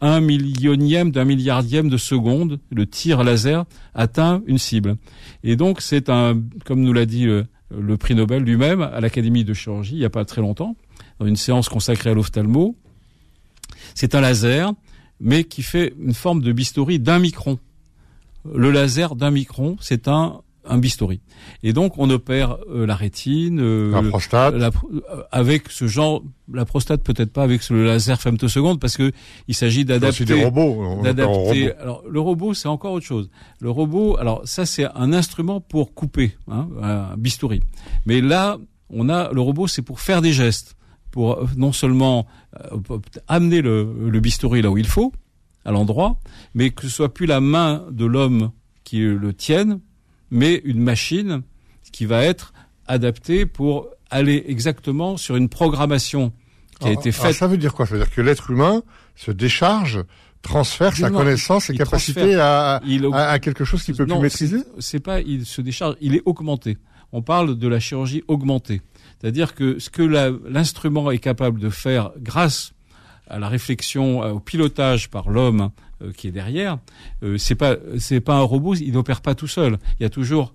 Un 0.00 0.20
millionième 0.20 1.10
d'un 1.10 1.24
milliardième 1.24 1.88
de 1.88 1.96
seconde, 1.96 2.60
le 2.70 2.86
tir 2.86 3.24
laser 3.24 3.64
atteint 3.94 4.42
une 4.46 4.58
cible. 4.58 4.96
Et 5.42 5.56
donc 5.56 5.80
c'est 5.80 6.08
un, 6.08 6.40
comme 6.64 6.82
nous 6.82 6.92
l'a 6.92 7.06
dit 7.06 7.24
le, 7.24 7.46
le 7.76 7.96
prix 7.96 8.14
Nobel 8.14 8.44
lui-même 8.44 8.82
à 8.82 9.00
l'Académie 9.00 9.42
de 9.42 9.52
chirurgie 9.52 9.96
il 9.96 9.98
n'y 9.98 10.04
a 10.04 10.10
pas 10.10 10.24
très 10.24 10.42
longtemps, 10.42 10.76
dans 11.18 11.26
une 11.26 11.36
séance 11.36 11.68
consacrée 11.68 12.10
à 12.10 12.14
l'ophtalmo, 12.14 12.76
c'est 13.96 14.14
un 14.14 14.20
laser, 14.20 14.72
mais 15.18 15.42
qui 15.42 15.62
fait 15.62 15.92
une 15.98 16.14
forme 16.14 16.40
de 16.40 16.52
bistouri 16.52 17.00
d'un 17.00 17.18
micron 17.18 17.58
le 18.54 18.70
laser 18.70 19.16
d'un 19.16 19.30
micron, 19.30 19.76
c'est 19.80 20.08
un 20.08 20.42
un 20.68 20.78
bistouri. 20.78 21.20
Et 21.62 21.72
donc 21.72 21.98
on 21.98 22.10
opère 22.10 22.58
euh, 22.70 22.86
la 22.86 22.94
rétine, 22.94 23.60
euh, 23.60 23.90
la 23.90 24.02
prostate, 24.02 24.54
euh, 24.54 24.70
avec 25.30 25.70
ce 25.70 25.86
genre, 25.86 26.22
la 26.52 26.64
prostate 26.64 27.02
peut-être 27.02 27.32
pas 27.32 27.42
avec 27.42 27.68
le 27.70 27.84
laser 27.84 28.20
femtoseconde 28.20 28.80
parce 28.80 28.96
que 28.96 29.12
il 29.48 29.54
s'agit 29.54 29.84
d'adapter. 29.84 30.24
des 30.24 30.44
robots. 30.44 31.02
D'adapter. 31.02 31.72
Alors 31.76 32.02
le 32.08 32.20
robot 32.20 32.54
c'est 32.54 32.68
encore 32.68 32.92
autre 32.92 33.06
chose. 33.06 33.30
Le 33.60 33.70
robot, 33.70 34.16
alors 34.18 34.42
ça 34.44 34.66
c'est 34.66 34.86
un 34.94 35.12
instrument 35.12 35.60
pour 35.60 35.94
couper, 35.94 36.36
hein, 36.48 36.68
un 36.82 37.16
bistouri. 37.16 37.60
Mais 38.04 38.20
là 38.20 38.58
on 38.90 39.08
a 39.08 39.32
le 39.32 39.40
robot 39.40 39.66
c'est 39.66 39.82
pour 39.82 40.00
faire 40.00 40.22
des 40.22 40.32
gestes, 40.32 40.76
pour 41.10 41.46
non 41.56 41.72
seulement 41.72 42.26
amener 43.28 43.62
le, 43.62 44.08
le 44.08 44.20
bistouri 44.20 44.62
là 44.62 44.70
où 44.70 44.78
il 44.78 44.86
faut, 44.86 45.12
à 45.66 45.72
l'endroit, 45.72 46.18
mais 46.54 46.70
que 46.70 46.82
ce 46.82 46.88
soit 46.88 47.12
plus 47.12 47.26
la 47.26 47.40
main 47.40 47.84
de 47.90 48.06
l'homme 48.06 48.52
qui 48.84 49.00
le 49.00 49.34
tienne, 49.34 49.80
mais 50.30 50.62
une 50.64 50.80
machine 50.80 51.42
qui 51.92 52.06
va 52.06 52.22
être 52.24 52.54
adaptée 52.86 53.46
pour 53.46 53.88
aller 54.10 54.44
exactement 54.46 55.16
sur 55.16 55.34
une 55.34 55.48
programmation 55.48 56.32
qui 56.80 56.88
a 56.88 56.92
été 56.92 57.10
faite. 57.10 57.34
ça 57.34 57.48
veut 57.48 57.56
dire 57.56 57.74
quoi? 57.74 57.84
Ça 57.84 57.94
veut 57.94 58.00
dire 58.00 58.10
que 58.10 58.20
l'être 58.20 58.50
humain 58.50 58.82
se 59.16 59.32
décharge, 59.32 60.04
transfère 60.40 60.96
sa 60.96 61.10
connaissance, 61.10 61.64
ses 61.64 61.76
capacités 61.76 62.36
à, 62.36 62.80
à, 63.12 63.38
quelque 63.40 63.64
chose 63.64 63.82
qu'il 63.82 63.96
peut 63.96 64.06
plus 64.06 64.18
maîtriser? 64.18 64.58
C'est 64.78 65.00
pas 65.00 65.20
il 65.20 65.46
se 65.46 65.60
décharge, 65.60 65.96
il 66.00 66.14
est 66.14 66.22
augmenté. 66.26 66.78
On 67.12 67.22
parle 67.22 67.58
de 67.58 67.68
la 67.68 67.80
chirurgie 67.80 68.22
augmentée, 68.28 68.82
c'est-à-dire 69.20 69.54
que 69.54 69.80
ce 69.80 69.90
que 69.90 70.02
l'instrument 70.02 71.10
est 71.10 71.18
capable 71.18 71.58
de 71.58 71.70
faire 71.70 72.12
grâce 72.18 72.72
à 73.28 73.38
la 73.38 73.48
réflexion, 73.48 74.20
au 74.20 74.40
pilotage 74.40 75.10
par 75.10 75.30
l'homme 75.30 75.70
euh, 76.02 76.12
qui 76.12 76.28
est 76.28 76.32
derrière, 76.32 76.78
euh, 77.22 77.38
c'est 77.38 77.54
pas 77.54 77.76
c'est 77.98 78.20
pas 78.20 78.36
un 78.36 78.42
robot, 78.42 78.74
il 78.74 78.92
n'opère 78.92 79.20
pas 79.20 79.34
tout 79.34 79.48
seul. 79.48 79.78
Il 79.98 80.02
y 80.02 80.06
a 80.06 80.10
toujours 80.10 80.52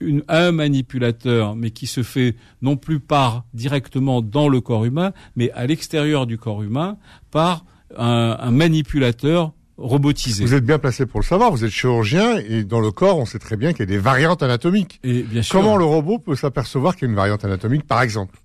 une, 0.00 0.22
un 0.28 0.52
manipulateur, 0.52 1.56
mais 1.56 1.70
qui 1.70 1.86
se 1.86 2.02
fait 2.02 2.36
non 2.62 2.76
plus 2.76 3.00
par 3.00 3.44
directement 3.54 4.22
dans 4.22 4.48
le 4.48 4.60
corps 4.60 4.84
humain, 4.84 5.12
mais 5.36 5.50
à 5.52 5.66
l'extérieur 5.66 6.26
du 6.26 6.38
corps 6.38 6.62
humain 6.62 6.96
par 7.30 7.64
un, 7.96 8.36
un 8.38 8.50
manipulateur 8.50 9.52
robotisé. 9.78 10.44
Vous 10.44 10.54
êtes 10.54 10.64
bien 10.64 10.78
placé 10.78 11.06
pour 11.06 11.20
le 11.20 11.24
savoir. 11.24 11.50
Vous 11.50 11.64
êtes 11.64 11.70
chirurgien 11.70 12.38
et 12.38 12.64
dans 12.64 12.80
le 12.80 12.90
corps, 12.90 13.18
on 13.18 13.26
sait 13.26 13.38
très 13.38 13.56
bien 13.56 13.72
qu'il 13.72 13.80
y 13.80 13.82
a 13.82 13.86
des 13.86 13.98
variantes 13.98 14.42
anatomiques. 14.42 15.00
Et 15.04 15.22
bien 15.22 15.42
sûr. 15.42 15.60
Comment 15.60 15.76
le 15.76 15.84
robot 15.84 16.18
peut 16.18 16.34
s'apercevoir 16.34 16.96
qu'il 16.96 17.06
y 17.06 17.08
a 17.08 17.10
une 17.10 17.16
variante 17.16 17.44
anatomique, 17.44 17.86
par 17.86 18.02
exemple? 18.02 18.38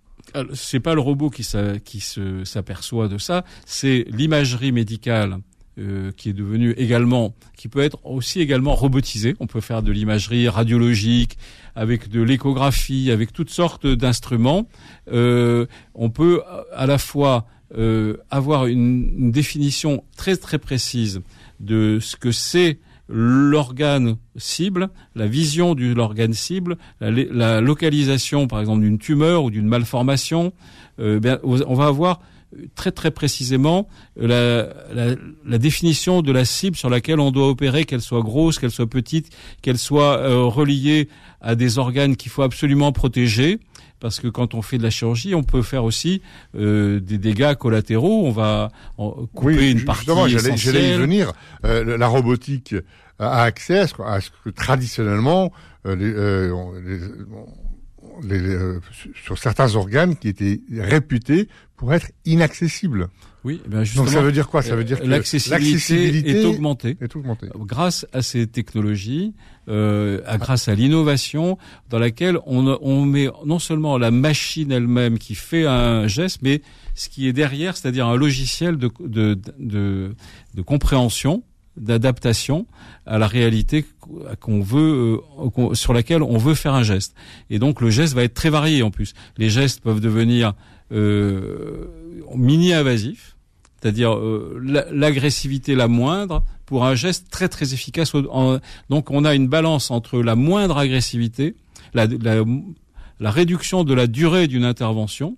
C'est 0.53 0.79
pas 0.79 0.93
le 0.93 1.01
robot 1.01 1.29
qui, 1.29 1.43
s'aperçoit 1.43 3.07
de 3.07 3.17
ça, 3.17 3.43
c'est 3.65 4.05
l'imagerie 4.09 4.71
médicale 4.71 5.37
euh, 5.79 6.11
qui 6.17 6.29
est 6.29 6.33
devenue 6.33 6.71
également, 6.71 7.33
qui 7.55 7.67
peut 7.67 7.79
être 7.79 7.97
aussi 8.05 8.41
également 8.41 8.75
robotisée. 8.75 9.35
On 9.39 9.47
peut 9.47 9.61
faire 9.61 9.81
de 9.81 9.91
l'imagerie 9.91 10.49
radiologique, 10.49 11.37
avec 11.75 12.09
de 12.09 12.21
l'échographie, 12.21 13.09
avec 13.09 13.31
toutes 13.31 13.49
sortes 13.49 13.87
d'instruments. 13.87 14.67
Euh, 15.11 15.65
on 15.95 16.09
peut 16.09 16.41
à 16.73 16.85
la 16.85 16.97
fois 16.97 17.47
euh, 17.77 18.17
avoir 18.29 18.65
une, 18.65 19.31
définition 19.31 20.03
très 20.17 20.35
très 20.35 20.59
précise 20.59 21.21
de 21.61 21.99
ce 22.01 22.17
que 22.17 22.33
c'est 22.33 22.79
l'organe 23.11 24.15
cible, 24.37 24.89
la 25.15 25.27
vision 25.27 25.75
de 25.75 25.93
l'organe 25.93 26.33
cible, 26.33 26.77
la, 26.99 27.61
localisation 27.61 28.47
par 28.47 28.59
exemple 28.59 28.81
d'une 28.81 28.97
tumeur 28.97 29.43
ou 29.43 29.51
d'une 29.51 29.67
malformation, 29.67 30.53
euh, 30.99 31.19
on 31.43 31.75
va 31.75 31.85
avoir 31.85 32.21
très 32.75 32.91
très 32.91 33.11
précisément 33.11 33.87
la, 34.17 34.67
la, 34.93 35.57
définition 35.57 36.21
de 36.21 36.31
la 36.31 36.45
cible 36.45 36.75
sur 36.75 36.89
laquelle 36.89 37.19
on 37.19 37.31
doit 37.31 37.47
opérer, 37.47 37.85
qu'elle 37.85 38.01
soit 38.01 38.21
grosse, 38.21 38.59
qu'elle 38.59 38.71
soit 38.71 38.89
petite, 38.89 39.29
qu'elle 39.61 39.77
soit 39.77 40.17
euh, 40.17 40.43
reliée 40.43 41.07
à 41.39 41.55
des 41.55 41.77
organes 41.77 42.15
qu'il 42.15 42.31
faut 42.31 42.43
absolument 42.43 42.91
protéger 42.91 43.59
parce 44.01 44.19
que 44.19 44.27
quand 44.27 44.53
on 44.55 44.61
fait 44.61 44.77
de 44.77 44.83
la 44.83 44.89
chirurgie, 44.89 45.35
on 45.35 45.43
peut 45.43 45.61
faire 45.61 45.85
aussi 45.85 46.21
euh, 46.55 46.99
des 46.99 47.17
dégâts 47.17 47.53
collatéraux. 47.53 48.25
On 48.25 48.31
va 48.31 48.71
couper 49.33 49.71
une 49.71 49.85
partie 49.85 50.09
essentielle. 50.09 50.57
J'allais 50.57 50.95
y 50.95 50.97
venir. 50.97 51.31
Euh, 51.63 51.97
la 51.97 52.07
robotique 52.07 52.75
a 53.19 53.43
accès 53.43 53.79
à 53.79 53.87
ce, 53.87 53.93
que 54.43 54.49
traditionnellement 54.49 55.53
euh, 55.85 56.49
les, 58.23 58.79
sur 59.23 59.37
certains 59.37 59.75
organes 59.75 60.15
qui 60.15 60.27
étaient 60.27 60.61
réputés 60.75 61.47
pour 61.77 61.93
être 61.93 62.11
inaccessibles. 62.25 63.07
Oui, 63.43 63.59
eh 63.65 63.69
ben 63.69 63.83
donc 63.95 64.09
ça 64.09 64.21
veut 64.21 64.31
dire 64.31 64.47
quoi? 64.47 64.61
Ça 64.61 64.75
veut 64.75 64.83
dire 64.83 64.99
que 64.99 65.07
l'accessibilité 65.07 66.29
est 66.29 66.45
augmentée, 66.45 66.95
est 67.01 67.15
augmentée. 67.15 67.47
Grâce 67.55 68.05
à 68.13 68.21
ces 68.21 68.45
technologies, 68.45 69.33
euh, 69.67 70.21
à, 70.27 70.37
grâce 70.37 70.67
à 70.67 70.75
l'innovation 70.75 71.57
dans 71.89 71.97
laquelle 71.97 72.37
on, 72.45 72.77
on 72.81 73.03
met 73.05 73.29
non 73.45 73.57
seulement 73.57 73.97
la 73.97 74.11
machine 74.11 74.71
elle-même 74.71 75.17
qui 75.17 75.33
fait 75.33 75.65
un 75.65 76.07
geste, 76.07 76.39
mais 76.43 76.61
ce 76.93 77.09
qui 77.09 77.27
est 77.27 77.33
derrière, 77.33 77.75
c'est-à-dire 77.75 78.05
un 78.05 78.15
logiciel 78.15 78.77
de, 78.77 78.91
de, 78.99 79.39
de, 79.57 80.13
de 80.53 80.61
compréhension 80.61 81.43
d'adaptation 81.77 82.67
à 83.05 83.17
la 83.17 83.27
réalité 83.27 83.85
qu'on 84.39 84.61
veut 84.61 85.19
euh, 85.39 85.73
sur 85.73 85.93
laquelle 85.93 86.21
on 86.21 86.37
veut 86.37 86.53
faire 86.53 86.73
un 86.73 86.83
geste. 86.83 87.15
Et 87.49 87.59
donc 87.59 87.81
le 87.81 87.89
geste 87.89 88.13
va 88.13 88.23
être 88.23 88.33
très 88.33 88.49
varié 88.49 88.83
en 88.83 88.91
plus. 88.91 89.13
Les 89.37 89.49
gestes 89.49 89.81
peuvent 89.81 90.01
devenir 90.01 90.53
euh, 90.91 91.87
mini 92.35 92.73
invasifs 92.73 93.30
c'est-à-dire 93.81 94.15
euh, 94.15 94.61
l'agressivité 94.91 95.75
la 95.75 95.87
moindre 95.87 96.43
pour 96.65 96.85
un 96.85 96.95
geste 96.95 97.29
très 97.29 97.49
très 97.49 97.73
efficace. 97.73 98.13
donc 98.89 99.11
on 99.11 99.25
a 99.25 99.33
une 99.33 99.47
balance 99.47 99.91
entre 99.91 100.21
la 100.21 100.35
moindre 100.35 100.77
agressivité, 100.77 101.55
la, 101.93 102.07
la, 102.07 103.31
réduction 103.31 103.83
de 103.83 103.93
la 103.93 104.07
durée 104.07 104.47
d'une 104.47 104.65
intervention, 104.65 105.35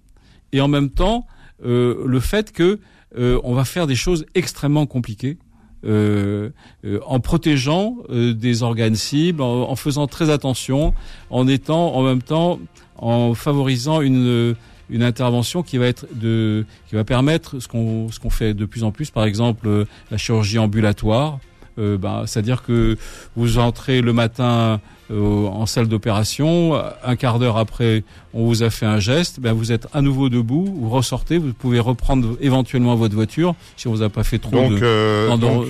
et 0.52 0.62
en 0.62 0.68
même 0.68 0.90
temps 0.90 1.26
euh, 1.66 2.04
le 2.06 2.20
fait 2.20 2.52
que 2.52 2.80
euh, 3.18 3.40
on 3.44 3.54
va 3.54 3.66
faire 3.66 3.88
des 3.88 3.96
choses 3.96 4.26
extrêmement 4.36 4.86
compliquées. 4.86 5.38
en 5.86 7.20
protégeant 7.20 7.98
des 8.10 8.64
organes 8.64 8.96
cibles, 8.96 9.42
en, 9.42 9.70
en, 9.70 9.76
faisant 9.76 10.08
très 10.08 10.30
attention, 10.30 10.94
en 11.30 11.48
étant 11.48 11.96
en 11.96 12.04
même 12.04 12.22
temps 12.22 12.60
en 12.98 13.34
favorisant 13.34 14.00
une 14.00 14.56
une 14.94 15.04
intervention 15.04 15.64
qui 15.64 15.78
va 15.78 15.88
être 15.88 16.06
de, 16.14 16.66
qui 16.88 16.96
va 16.96 17.04
permettre 17.04 17.60
ce 17.60 17.68
qu'on 17.68 18.10
ce 18.12 18.20
qu'on 18.20 18.30
fait 18.30 18.54
de 18.54 18.66
plus 18.66 18.84
en 18.84 18.92
plus, 18.92 19.10
par 19.10 19.26
exemple 19.26 19.68
euh, 19.68 19.86
la 20.12 20.18
chirurgie 20.18 20.60
ambulatoire. 20.60 21.40
Euh, 21.80 21.98
bah, 21.98 22.24
c'est-à-dire 22.28 22.62
que 22.62 22.98
vous 23.36 23.58
entrez 23.58 24.02
le 24.02 24.14
matin 24.14 24.80
euh, 25.10 25.48
en 25.48 25.66
salle 25.66 25.88
d'opération, 25.88 26.80
un 27.04 27.16
quart 27.16 27.40
d'heure 27.40 27.58
après, 27.58 28.04
on 28.36 28.46
vous 28.46 28.62
a 28.62 28.70
fait 28.70 28.86
un 28.86 29.00
geste, 29.00 29.40
ben 29.40 29.54
vous 29.54 29.72
êtes 29.72 29.88
à 29.92 30.02
nouveau 30.04 30.30
debout, 30.30 30.66
vous 30.66 30.90
ressortez, 30.90 31.40
vous 31.40 31.52
pouvez 31.52 31.80
reprendre 31.80 32.38
éventuellement 32.42 32.96
votre 32.96 33.16
voiture 33.16 33.56
si 33.76 33.88
on 33.88 33.92
vous 33.92 34.04
a 34.04 34.10
pas 34.10 34.24
fait 34.24 34.38
trop 34.38 34.52
donc, 34.52 34.74
de. 34.74 35.36
donc, 35.38 35.66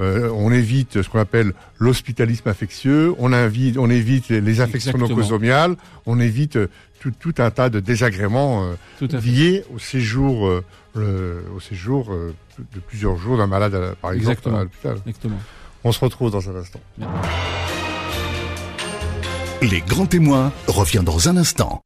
on 0.00 0.52
évite 0.52 1.00
ce 1.00 1.08
qu'on 1.08 1.18
appelle 1.18 1.54
l'hospitalisme 1.78 2.46
infectieux, 2.46 3.14
on, 3.18 3.32
invite, 3.32 3.78
on 3.78 3.88
évite 3.88 4.28
les, 4.28 4.60
infections 4.60 4.98
nosocomiales, 4.98 5.76
on 6.04 6.20
évite 6.20 6.58
tout, 6.98 7.34
un 7.38 7.50
tas 7.50 7.70
de 7.70 7.80
désagréments 7.80 8.64
euh, 9.02 9.18
liés 9.24 9.64
au 9.74 9.78
séjour, 9.78 10.48
euh, 10.96 11.42
au 11.54 11.60
séjour 11.60 12.12
euh, 12.12 12.34
de 12.58 12.80
plusieurs 12.80 13.16
jours 13.16 13.38
d'un 13.38 13.46
malade, 13.46 13.94
par 14.00 14.12
exemple, 14.12 14.48
à 14.48 14.62
l'hôpital. 14.62 14.96
Exactement. 15.06 15.38
On 15.84 15.92
se 15.92 16.00
retrouve 16.00 16.30
dans 16.30 16.48
un 16.50 16.56
instant. 16.56 16.80
Les 19.62 19.80
grands 19.80 20.06
témoins 20.06 20.52
revient 20.66 21.02
dans 21.04 21.28
un 21.28 21.36
instant. 21.36 21.82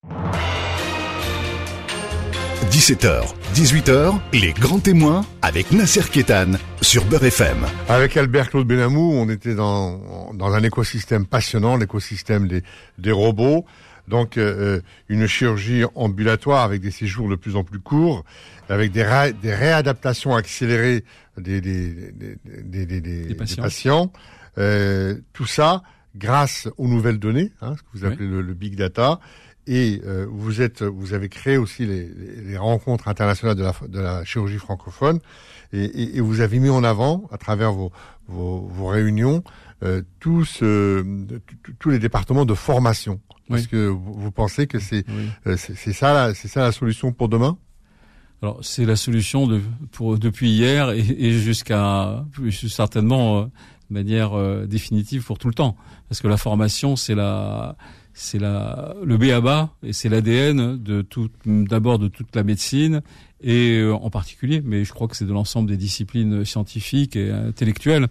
17h, 2.73 3.35
18h, 3.55 4.19
les 4.33 4.53
grands 4.55 4.79
témoins 4.79 5.27
avec 5.43 5.73
Nasser 5.73 6.09
Kétan 6.11 6.53
sur 6.81 7.05
Beurre 7.05 7.25
FM. 7.25 7.67
Avec 7.89 8.17
Albert 8.17 8.49
Claude 8.49 8.67
Benamou, 8.67 9.13
on 9.13 9.29
était 9.29 9.55
dans, 9.55 10.33
dans 10.33 10.55
un 10.55 10.63
écosystème 10.63 11.27
passionnant, 11.27 11.77
l'écosystème 11.77 12.49
des, 12.49 12.63
des 12.97 13.13
robots. 13.13 13.67
Donc 14.09 14.37
euh, 14.37 14.79
euh, 14.79 14.81
une 15.09 15.27
chirurgie 15.27 15.85
ambulatoire 15.95 16.63
avec 16.63 16.81
des 16.81 16.91
séjours 16.91 17.29
de 17.29 17.37
plus 17.37 17.57
en 17.57 17.65
plus 17.65 17.79
courts, 17.79 18.25
avec 18.69 18.93
des, 18.93 19.33
des 19.41 19.55
réadaptations 19.55 20.35
accélérées 20.35 21.05
des, 21.39 21.61
des, 21.61 22.13
des, 22.65 23.01
des 23.01 23.35
patients. 23.35 24.13
Euh, 24.59 25.19
tout 25.33 25.47
ça 25.47 25.83
grâce 26.15 26.69
aux 26.77 26.89
nouvelles 26.89 27.19
données, 27.19 27.53
hein, 27.63 27.75
ce 27.77 27.83
que 27.83 27.89
vous 27.95 28.05
appelez 28.05 28.29
le, 28.29 28.55
big 28.55 28.77
data. 28.77 29.19
Et 29.67 30.03
euh, 30.05 30.27
vous 30.29 30.61
êtes, 30.61 30.83
vous 30.83 31.15
avez 31.15 31.29
créé 31.29 31.57
aussi 31.57 31.87
les, 31.87 32.11
les 32.45 32.57
rencontres 32.57 33.09
internationales 33.09 33.57
de 33.57 33.63
la, 33.63 33.75
de 33.89 34.01
la 34.01 34.25
chirurgie 34.25 34.59
francophone, 34.59 35.21
et, 35.73 35.85
et, 35.85 36.17
et, 36.19 36.21
vous 36.21 36.41
avez 36.41 36.59
mis 36.59 36.69
en 36.69 36.85
avant, 36.85 37.29
à 37.31 37.39
travers 37.39 37.73
vos, 37.73 37.93
vos, 38.29 38.61
vos 38.61 38.89
réunions, 38.89 39.43
euh, 39.83 40.03
tous, 40.21 40.61
euh, 40.63 41.27
tous 41.79 41.91
les 41.91 41.99
départements 41.99 42.45
de 42.45 42.55
formation. 42.55 43.21
Est-ce 43.53 43.69
que 43.69 43.87
vous, 43.87 44.31
pensez 44.31 44.67
que 44.67 44.79
c'est 44.79 45.05
euh, 45.47 45.57
c'est 45.59 45.93
ça 45.93 46.33
c'est 46.35 46.49
ça 46.49 46.63
la 46.63 46.73
solution 46.73 47.13
pour 47.13 47.29
demain? 47.29 47.59
Alors 48.41 48.59
c'est 48.63 48.87
la 48.87 48.97
solution 48.97 49.47
de, 49.47 49.61
pour 49.91 50.19
depuis 50.19 50.51
hier 50.51 50.91
et, 50.91 51.01
et 51.01 51.33
jusqu'à 51.33 52.25
certainement 52.69 53.41
euh, 53.41 53.45
de 53.45 53.95
manière 53.95 54.67
définitive 54.67 55.25
pour 55.25 55.39
tout 55.39 55.49
le 55.49 55.55
temps. 55.55 55.77
Parce 56.09 56.23
que 56.23 56.29
la 56.29 56.39
formation 56.39 56.97
c'est 56.97 57.15
la 57.15 57.77
c'est 58.15 58.39
la 58.39 58.95
le 59.05 59.17
B 59.17 59.25
à 59.25 59.41
bas 59.41 59.71
et 59.83 59.93
c'est 59.93 60.09
l'ADN 60.09 60.77
de 60.83 61.03
tout 61.03 61.29
d'abord 61.47 61.99
de 61.99 62.09
toute 62.09 62.35
la 62.37 62.43
médecine 62.43 63.03
et 63.43 63.79
euh, 63.79 63.95
en 63.95 64.11
particulier, 64.11 64.63
mais 64.65 64.85
je 64.85 64.93
crois 64.93 65.09
que 65.09 65.17
c'est 65.17 65.25
de 65.25 65.33
l'ensemble 65.33 65.69
des 65.69 65.77
disciplines 65.77 66.45
scientifiques 66.45 67.17
et 67.17 67.31
intellectuelles. 67.31 68.07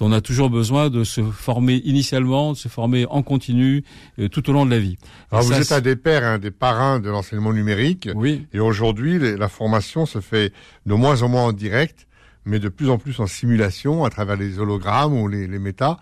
On 0.00 0.12
a 0.12 0.20
toujours 0.20 0.50
besoin 0.50 0.90
de 0.90 1.04
se 1.04 1.22
former 1.22 1.76
initialement, 1.84 2.52
de 2.52 2.56
se 2.56 2.68
former 2.68 3.06
en 3.06 3.22
continu 3.22 3.84
euh, 4.18 4.28
tout 4.28 4.48
au 4.50 4.52
long 4.52 4.66
de 4.66 4.70
la 4.70 4.80
vie. 4.80 4.98
Alors 5.30 5.44
vous 5.44 5.52
êtes 5.52 5.72
un 5.72 5.80
des 5.80 5.96
pères, 5.96 6.24
un 6.24 6.38
des 6.38 6.50
parrains 6.50 6.98
de 6.98 7.08
l'enseignement 7.08 7.52
numérique. 7.52 8.08
Oui. 8.14 8.46
Et 8.52 8.58
aujourd'hui, 8.58 9.18
la 9.18 9.48
formation 9.48 10.06
se 10.06 10.20
fait 10.20 10.52
de 10.86 10.94
moins 10.94 11.22
en 11.22 11.28
moins 11.28 11.44
en 11.44 11.52
direct, 11.52 12.08
mais 12.44 12.58
de 12.58 12.68
plus 12.68 12.90
en 12.90 12.98
plus 12.98 13.20
en 13.20 13.26
simulation 13.26 14.04
à 14.04 14.10
travers 14.10 14.36
les 14.36 14.58
hologrammes 14.58 15.14
ou 15.14 15.28
les, 15.28 15.46
les 15.46 15.58
méta. 15.60 15.98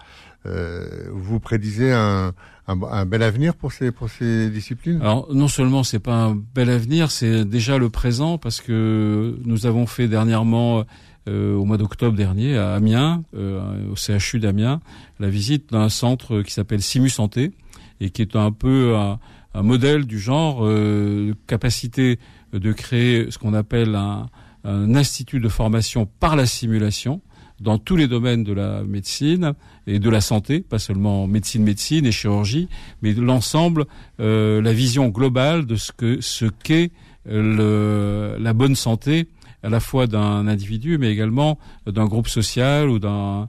Euh, 0.47 1.09
vous 1.13 1.39
prédisez 1.39 1.93
un, 1.93 2.33
un, 2.67 3.07
bel 3.07 3.23
avenir 3.23 3.55
pour 3.55 3.73
ces 3.73 3.91
pour 3.91 4.09
ces 4.09 4.51
disciplines? 4.51 5.01
Alors 5.01 5.33
non 5.35 5.49
seulement 5.49 5.83
c'est 5.83 5.99
pas 5.99 6.15
un 6.15 6.35
bel 6.55 6.71
avenir, 6.71 7.11
c'est 7.11 7.45
déjà 7.45 7.79
le 7.79 7.91
présent 7.91 8.39
parce 8.39 8.61
que 8.61 9.37
nous 9.45 9.67
avons 9.67 9.87
fait 9.87 10.09
dernièrement 10.09 10.85
euh, 11.29 11.55
au 11.55 11.65
mois 11.65 11.77
d'octobre 11.77 12.17
dernier 12.17 12.57
à 12.57 12.75
Amiens, 12.75 13.23
euh, 13.37 13.91
au 13.91 13.97
CHU 13.97 14.41
d'Amiens, 14.41 14.81
la 15.21 15.29
visite 15.29 15.71
d'un 15.73 15.89
centre 15.89 16.43
qui 16.43 16.53
s'appelle 16.53 16.83
Simu 16.83 17.09
Santé 17.09 17.53
et 18.01 18.11
qui 18.11 18.23
est 18.23 18.35
un 18.35 18.51
peu 18.51 18.97
un, 18.97 19.19
modèle 19.63 20.07
du 20.07 20.19
genre 20.19 20.61
euh, 20.63 21.35
capacité 21.47 22.19
de 22.53 22.73
créer 22.73 23.31
ce 23.31 23.39
qu'on 23.39 23.55
appelle 23.55 23.95
un 23.95 24.95
institut 24.95 25.41
de 25.41 25.49
formation 25.49 26.07
par 26.07 26.37
la 26.37 26.47
simulation 26.47 27.21
dans 27.63 27.79
tous 27.79 27.97
les 27.97 28.09
domaines 28.09 28.43
de 28.43 28.53
la 28.53 28.83
médecine 28.83 29.55
et 29.87 29.99
de 29.99 30.11
la 30.11 30.21
santé, 30.21 30.61
pas 30.61 30.79
seulement 30.79 31.27
médecine, 31.27 31.63
médecine 31.63 32.05
et 32.05 32.13
chirurgie, 32.13 32.69
mais 33.03 33.13
l'ensemble, 33.15 33.87
euh, 34.21 34.61
la 34.61 34.73
vision 34.73 35.09
globale 35.09 35.65
de 35.65 35.77
ce 35.77 35.93
que 35.93 36.21
ce 36.21 36.47
qu'est 36.47 36.91
euh, 37.29 38.37
la 38.39 38.53
bonne 38.53 38.75
santé 38.75 39.29
à 39.63 39.69
la 39.69 39.79
fois 39.79 40.09
d'un 40.09 40.49
individu, 40.49 40.99
mais 40.99 41.13
également 41.13 41.57
d'un 41.87 42.07
groupe 42.07 42.27
social 42.27 42.89
ou 42.89 42.99
d'un 42.99 43.49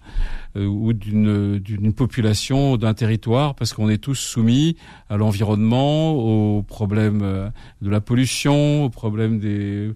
euh, 0.56 0.68
ou 0.68 0.94
d'une 0.94 1.58
d'une 1.58 1.92
population, 1.92 2.78
d'un 2.78 2.94
territoire, 2.94 3.56
parce 3.56 3.74
qu'on 3.74 3.90
est 3.90 3.98
tous 3.98 4.14
soumis 4.14 4.78
à 5.10 5.18
l'environnement, 5.18 6.12
aux 6.14 6.62
problèmes 6.62 7.52
de 7.82 7.90
la 7.90 8.00
pollution, 8.00 8.86
aux 8.86 8.92
problèmes 8.92 9.40
des 9.40 9.92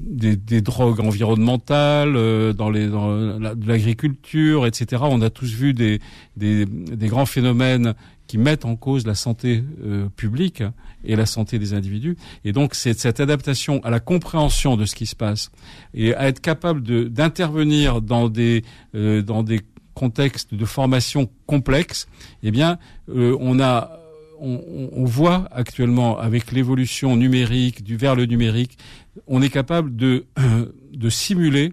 des, 0.00 0.36
des, 0.36 0.60
drogues 0.60 1.00
environnementales, 1.00 2.16
euh, 2.16 2.52
dans, 2.52 2.70
les, 2.70 2.88
dans 2.88 3.38
l'agriculture, 3.38 4.66
etc. 4.66 5.02
On 5.04 5.20
a 5.22 5.30
tous 5.30 5.52
vu 5.52 5.74
des, 5.74 6.00
des, 6.36 6.66
des, 6.66 7.08
grands 7.08 7.26
phénomènes 7.26 7.94
qui 8.26 8.38
mettent 8.38 8.64
en 8.64 8.76
cause 8.76 9.06
la 9.06 9.14
santé 9.14 9.64
euh, 9.82 10.08
publique 10.16 10.62
et 11.04 11.16
la 11.16 11.26
santé 11.26 11.58
des 11.58 11.74
individus. 11.74 12.16
Et 12.44 12.52
donc, 12.52 12.74
c'est 12.74 12.98
cette 12.98 13.20
adaptation 13.20 13.80
à 13.84 13.90
la 13.90 14.00
compréhension 14.00 14.76
de 14.76 14.84
ce 14.84 14.94
qui 14.94 15.06
se 15.06 15.16
passe 15.16 15.50
et 15.94 16.14
à 16.14 16.28
être 16.28 16.40
capable 16.40 16.82
de, 16.82 17.04
d'intervenir 17.04 18.02
dans 18.02 18.28
des, 18.28 18.64
euh, 18.94 19.22
dans 19.22 19.42
des 19.42 19.60
contextes 19.94 20.54
de 20.54 20.64
formation 20.64 21.28
complexes, 21.46 22.06
eh 22.44 22.52
bien, 22.52 22.78
on 23.08 23.58
a 23.58 23.97
on, 24.40 25.04
voit 25.04 25.48
actuellement 25.50 26.18
avec 26.18 26.52
l'évolution 26.52 27.16
numérique, 27.16 27.82
du 27.82 27.96
vers 27.96 28.14
le 28.14 28.26
numérique, 28.26 28.78
on 29.26 29.42
est 29.42 29.50
capable 29.50 29.96
de, 29.96 30.26
de 30.92 31.10
simuler 31.10 31.72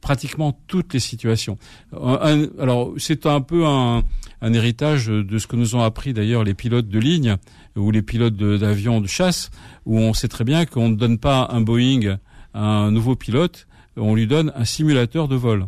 pratiquement 0.00 0.58
toutes 0.66 0.94
les 0.94 1.00
situations. 1.00 1.58
alors 1.92 2.92
c'est 2.96 3.26
un 3.26 3.40
peu 3.40 3.66
un, 3.66 4.04
un, 4.40 4.52
héritage 4.52 5.06
de 5.08 5.38
ce 5.38 5.46
que 5.46 5.56
nous 5.56 5.74
ont 5.74 5.82
appris 5.82 6.12
d'ailleurs 6.12 6.44
les 6.44 6.54
pilotes 6.54 6.88
de 6.88 6.98
ligne 6.98 7.36
ou 7.74 7.90
les 7.90 8.02
pilotes 8.02 8.36
d'avions 8.36 9.00
de, 9.00 9.08
chasse, 9.08 9.50
où 9.84 9.98
on 9.98 10.14
sait 10.14 10.28
très 10.28 10.44
bien 10.44 10.64
qu'on 10.64 10.90
ne 10.90 10.96
donne 10.96 11.18
pas 11.18 11.48
un 11.50 11.60
Boeing 11.60 12.18
à 12.54 12.64
un 12.64 12.90
nouveau 12.90 13.16
pilote, 13.16 13.66
on 13.96 14.14
lui 14.14 14.26
donne 14.26 14.52
un 14.54 14.64
simulateur 14.64 15.28
de 15.28 15.36
vol. 15.36 15.66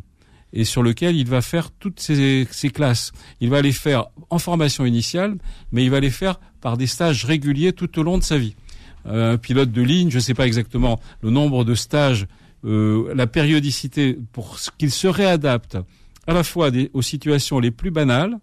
et 0.52 0.64
sur 0.64 0.82
lequel 0.82 1.16
il 1.16 1.26
va 1.26 1.42
faire 1.42 1.70
toutes 1.70 2.00
ces, 2.00 2.46
classes. 2.72 3.12
Il 3.40 3.50
va 3.50 3.62
les 3.62 3.72
faire 3.72 4.06
en 4.30 4.38
formation 4.38 4.86
initiale, 4.86 5.36
mais 5.72 5.84
il 5.84 5.90
va 5.90 6.00
les 6.00 6.10
faire 6.10 6.40
par 6.60 6.76
des 6.76 6.86
stages 6.86 7.24
réguliers 7.24 7.72
tout 7.72 7.98
au 7.98 8.02
long 8.02 8.18
de 8.18 8.22
sa 8.22 8.38
vie. 8.38 8.56
Euh, 9.06 9.34
un 9.34 9.36
pilote 9.38 9.70
de 9.70 9.82
ligne, 9.82 10.10
je 10.10 10.16
ne 10.16 10.22
sais 10.22 10.34
pas 10.34 10.46
exactement 10.46 11.00
le 11.22 11.30
nombre 11.30 11.64
de 11.64 11.74
stages, 11.74 12.26
euh, 12.64 13.12
la 13.14 13.26
périodicité 13.26 14.18
pour 14.32 14.58
qu'il 14.78 14.90
se 14.90 15.06
réadapte 15.06 15.78
à 16.26 16.34
la 16.34 16.42
fois 16.42 16.70
aux 16.92 17.02
situations 17.02 17.58
les 17.58 17.70
plus 17.70 17.90
banales, 17.90 18.38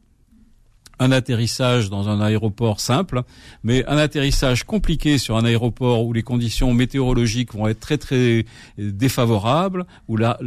un 1.00 1.12
atterrissage 1.12 1.90
dans 1.90 2.10
un 2.10 2.22
aéroport 2.22 2.80
simple, 2.80 3.24
mais 3.64 3.86
un 3.88 3.98
atterrissage 3.98 4.64
compliqué 4.64 5.18
sur 5.18 5.38
un 5.38 5.46
aéroport 5.46 6.06
où 6.06 6.14
les 6.14 6.24
conditions 6.24 6.74
météorologiques 6.74 7.54
vont 7.54 7.68
être 7.68 7.80
très 7.80 7.98
très 7.98 8.46
défavorables, 8.78 9.86
où 10.08 10.18
la, 10.18 10.38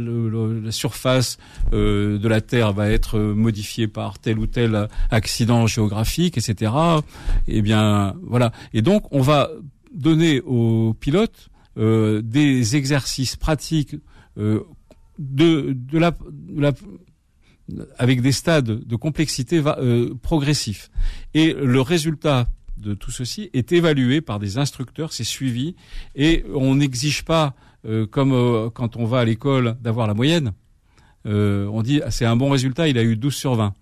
surface 0.71 1.37
euh, 1.73 2.17
de 2.17 2.27
la 2.27 2.41
Terre 2.41 2.73
va 2.73 2.89
être 2.89 3.19
modifiée 3.19 3.87
par 3.87 4.19
tel 4.19 4.39
ou 4.39 4.47
tel 4.47 4.87
accident 5.11 5.67
géographique, 5.67 6.37
etc. 6.37 6.71
Eh 7.47 7.61
bien, 7.61 8.15
voilà. 8.23 8.51
Et 8.73 8.81
donc, 8.81 9.03
on 9.11 9.21
va 9.21 9.49
donner 9.93 10.41
aux 10.41 10.93
pilotes 10.99 11.49
euh, 11.77 12.21
des 12.21 12.75
exercices 12.75 13.35
pratiques 13.35 13.95
euh, 14.37 14.61
de, 15.17 15.73
de 15.73 15.97
la 15.97 16.11
avec 17.97 18.21
des 18.21 18.31
stades 18.31 18.85
de 18.85 18.95
complexité 18.95 19.61
euh, 19.65 20.13
progressifs. 20.21 20.89
Et 21.33 21.53
le 21.53 21.81
résultat 21.81 22.47
de 22.77 22.93
tout 22.93 23.11
ceci 23.11 23.49
est 23.53 23.71
évalué 23.71 24.21
par 24.21 24.39
des 24.39 24.57
instructeurs, 24.57 25.11
c'est 25.11 25.25
suivi, 25.25 25.75
et 26.15 26.45
on 26.55 26.75
n'exige 26.75 27.23
pas, 27.23 27.53
euh, 27.85 28.07
comme 28.07 28.31
euh, 28.31 28.69
quand 28.69 28.95
on 28.95 29.05
va 29.05 29.19
à 29.19 29.25
l'école, 29.25 29.75
d'avoir 29.81 30.07
la 30.07 30.13
moyenne. 30.13 30.53
on 31.25 31.81
dit 31.83 32.01
c'est 32.09 32.25
un 32.25 32.35
bon 32.35 32.49
résultat, 32.49 32.87
il 32.87 32.97
a 32.97 33.03
eu 33.03 33.15
12 33.15 33.33
sur 33.33 33.55
20. 33.55 33.73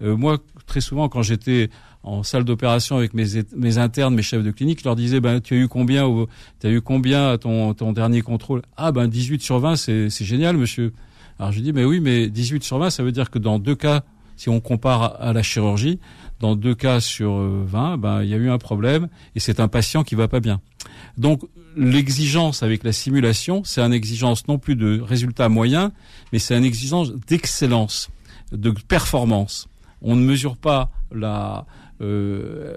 moi, 0.00 0.38
très 0.66 0.80
souvent, 0.80 1.08
quand 1.08 1.22
j'étais 1.22 1.68
en 2.04 2.22
salle 2.22 2.44
d'opération 2.44 2.96
avec 2.96 3.14
mes, 3.14 3.42
mes 3.56 3.78
internes, 3.78 4.14
mes 4.14 4.22
chefs 4.22 4.44
de 4.44 4.50
clinique, 4.50 4.80
je 4.80 4.84
leur 4.84 4.94
disais 4.94 5.20
ben 5.20 5.40
tu 5.40 5.54
as 5.54 5.56
eu 5.56 5.68
combien 5.68 6.06
tu 6.60 6.66
as 6.66 6.70
eu 6.70 6.80
combien 6.80 7.30
à 7.30 7.38
ton, 7.38 7.74
ton 7.74 7.92
dernier 7.92 8.22
contrôle? 8.22 8.62
Ah 8.76 8.92
ben 8.92 9.08
18 9.08 9.42
sur 9.42 9.58
20, 9.58 9.76
c'est 9.76 10.24
génial 10.24 10.56
monsieur. 10.56 10.92
Alors 11.38 11.52
je 11.52 11.60
dis, 11.60 11.72
mais 11.72 11.84
oui, 11.84 12.00
mais 12.00 12.28
18 12.28 12.62
sur 12.62 12.78
20, 12.78 12.90
ça 12.90 13.02
veut 13.02 13.12
dire 13.12 13.30
que 13.30 13.38
dans 13.38 13.58
deux 13.58 13.74
cas, 13.74 14.02
si 14.36 14.48
on 14.48 14.60
compare 14.60 15.20
à 15.20 15.32
la 15.32 15.42
chirurgie, 15.42 16.00
dans 16.40 16.56
deux 16.56 16.74
cas 16.74 17.00
sur 17.00 17.32
20, 17.32 17.98
ben, 17.98 18.22
il 18.22 18.28
y 18.28 18.34
a 18.34 18.36
eu 18.36 18.50
un 18.50 18.58
problème 18.58 19.08
et 19.34 19.40
c'est 19.40 19.60
un 19.60 19.68
patient 19.68 20.04
qui 20.04 20.14
va 20.14 20.28
pas 20.28 20.40
bien. 20.40 20.60
Donc 21.16 21.42
l'exigence 21.76 22.62
avec 22.62 22.84
la 22.84 22.92
simulation, 22.92 23.62
c'est 23.64 23.80
une 23.80 23.92
exigence 23.92 24.46
non 24.48 24.58
plus 24.58 24.76
de 24.76 25.00
résultats 25.00 25.48
moyens, 25.48 25.90
mais 26.32 26.38
c'est 26.38 26.56
une 26.56 26.64
exigence 26.64 27.12
d'excellence, 27.12 28.10
de 28.52 28.70
performance. 28.70 29.68
On 30.02 30.16
ne 30.16 30.22
mesure 30.22 30.56
pas 30.56 30.90
la, 31.12 31.66
euh, 32.00 32.76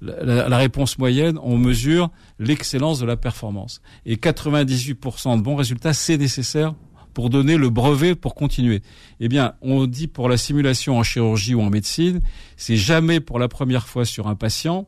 la, 0.00 0.48
la, 0.48 0.56
réponse 0.58 0.98
moyenne, 0.98 1.38
on 1.42 1.56
mesure 1.56 2.10
l'excellence 2.38 2.98
de 2.98 3.06
la 3.06 3.16
performance. 3.16 3.80
Et 4.04 4.16
98% 4.16 5.38
de 5.38 5.42
bons 5.42 5.56
résultats, 5.56 5.94
c'est 5.94 6.18
nécessaire 6.18 6.74
pour 7.16 7.30
donner 7.30 7.56
le 7.56 7.70
brevet 7.70 8.14
pour 8.14 8.34
continuer. 8.34 8.82
Eh 9.20 9.28
bien, 9.28 9.54
on 9.62 9.86
dit 9.86 10.06
pour 10.06 10.28
la 10.28 10.36
simulation 10.36 10.98
en 10.98 11.02
chirurgie 11.02 11.54
ou 11.54 11.62
en 11.62 11.70
médecine, 11.70 12.20
c'est 12.58 12.76
jamais 12.76 13.20
pour 13.20 13.38
la 13.38 13.48
première 13.48 13.88
fois 13.88 14.04
sur 14.04 14.28
un 14.28 14.34
patient, 14.34 14.86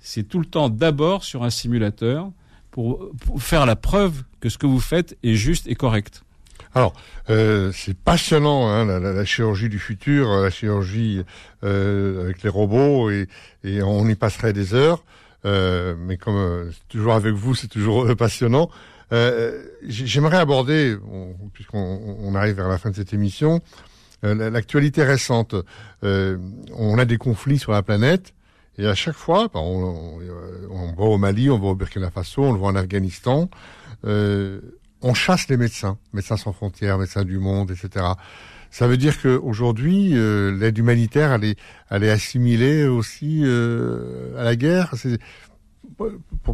c'est 0.00 0.24
tout 0.24 0.40
le 0.40 0.44
temps 0.44 0.70
d'abord 0.70 1.22
sur 1.22 1.44
un 1.44 1.50
simulateur 1.50 2.32
pour, 2.72 3.12
faire 3.38 3.64
la 3.64 3.76
preuve 3.76 4.24
que 4.40 4.48
ce 4.48 4.58
que 4.58 4.66
vous 4.66 4.80
faites 4.80 5.16
est 5.22 5.34
juste 5.34 5.68
et 5.68 5.76
correct. 5.76 6.24
Alors, 6.74 6.94
euh, 7.30 7.70
c'est 7.72 7.96
passionnant, 7.96 8.68
hein, 8.68 8.84
la, 8.98 9.24
chirurgie 9.24 9.68
du 9.68 9.78
futur, 9.78 10.30
la 10.30 10.50
chirurgie 10.50 11.22
euh, 11.62 12.24
avec 12.24 12.42
les 12.42 12.50
robots, 12.50 13.08
et, 13.08 13.28
on 13.84 14.08
y 14.08 14.16
passerait 14.16 14.52
des 14.52 14.74
heures. 14.74 15.04
Euh, 15.44 15.94
mais 15.96 16.16
comme 16.16 16.36
euh, 16.36 16.70
toujours 16.88 17.14
avec 17.14 17.34
vous, 17.34 17.54
c'est 17.54 17.68
toujours 17.68 18.04
euh, 18.04 18.16
passionnant. 18.16 18.70
Euh, 19.12 19.62
j'aimerais 19.82 20.36
aborder, 20.36 20.96
puisqu'on 21.52 22.34
arrive 22.34 22.56
vers 22.56 22.68
la 22.68 22.78
fin 22.78 22.90
de 22.90 22.96
cette 22.96 23.14
émission, 23.14 23.60
euh, 24.24 24.50
l'actualité 24.50 25.02
récente. 25.04 25.54
Euh, 26.04 26.38
on 26.74 26.98
a 26.98 27.04
des 27.04 27.18
conflits 27.18 27.58
sur 27.58 27.72
la 27.72 27.82
planète. 27.82 28.34
Et 28.76 28.86
à 28.86 28.94
chaque 28.94 29.16
fois, 29.16 29.48
bah, 29.52 29.60
on, 29.60 30.20
on, 30.70 30.92
va 30.92 31.04
au 31.04 31.18
Mali, 31.18 31.50
on 31.50 31.58
va 31.58 31.68
au 31.68 31.74
Burkina 31.74 32.10
Faso, 32.10 32.44
on 32.44 32.52
le 32.52 32.58
voit 32.58 32.68
en 32.68 32.76
Afghanistan, 32.76 33.50
on 34.04 35.14
chasse 35.14 35.48
les 35.48 35.56
médecins, 35.56 35.98
médecins 36.12 36.36
sans 36.36 36.52
frontières, 36.52 36.98
médecins 36.98 37.24
du 37.24 37.38
monde, 37.38 37.72
etc. 37.72 38.06
Ça 38.70 38.86
veut 38.86 38.96
dire 38.96 39.20
qu'aujourd'hui, 39.20 40.10
l'aide 40.12 40.78
humanitaire, 40.78 41.32
elle 41.90 42.04
est 42.04 42.10
assimilée 42.10 42.86
aussi 42.86 43.42
à 43.44 44.44
la 44.44 44.54
guerre? 44.54 44.94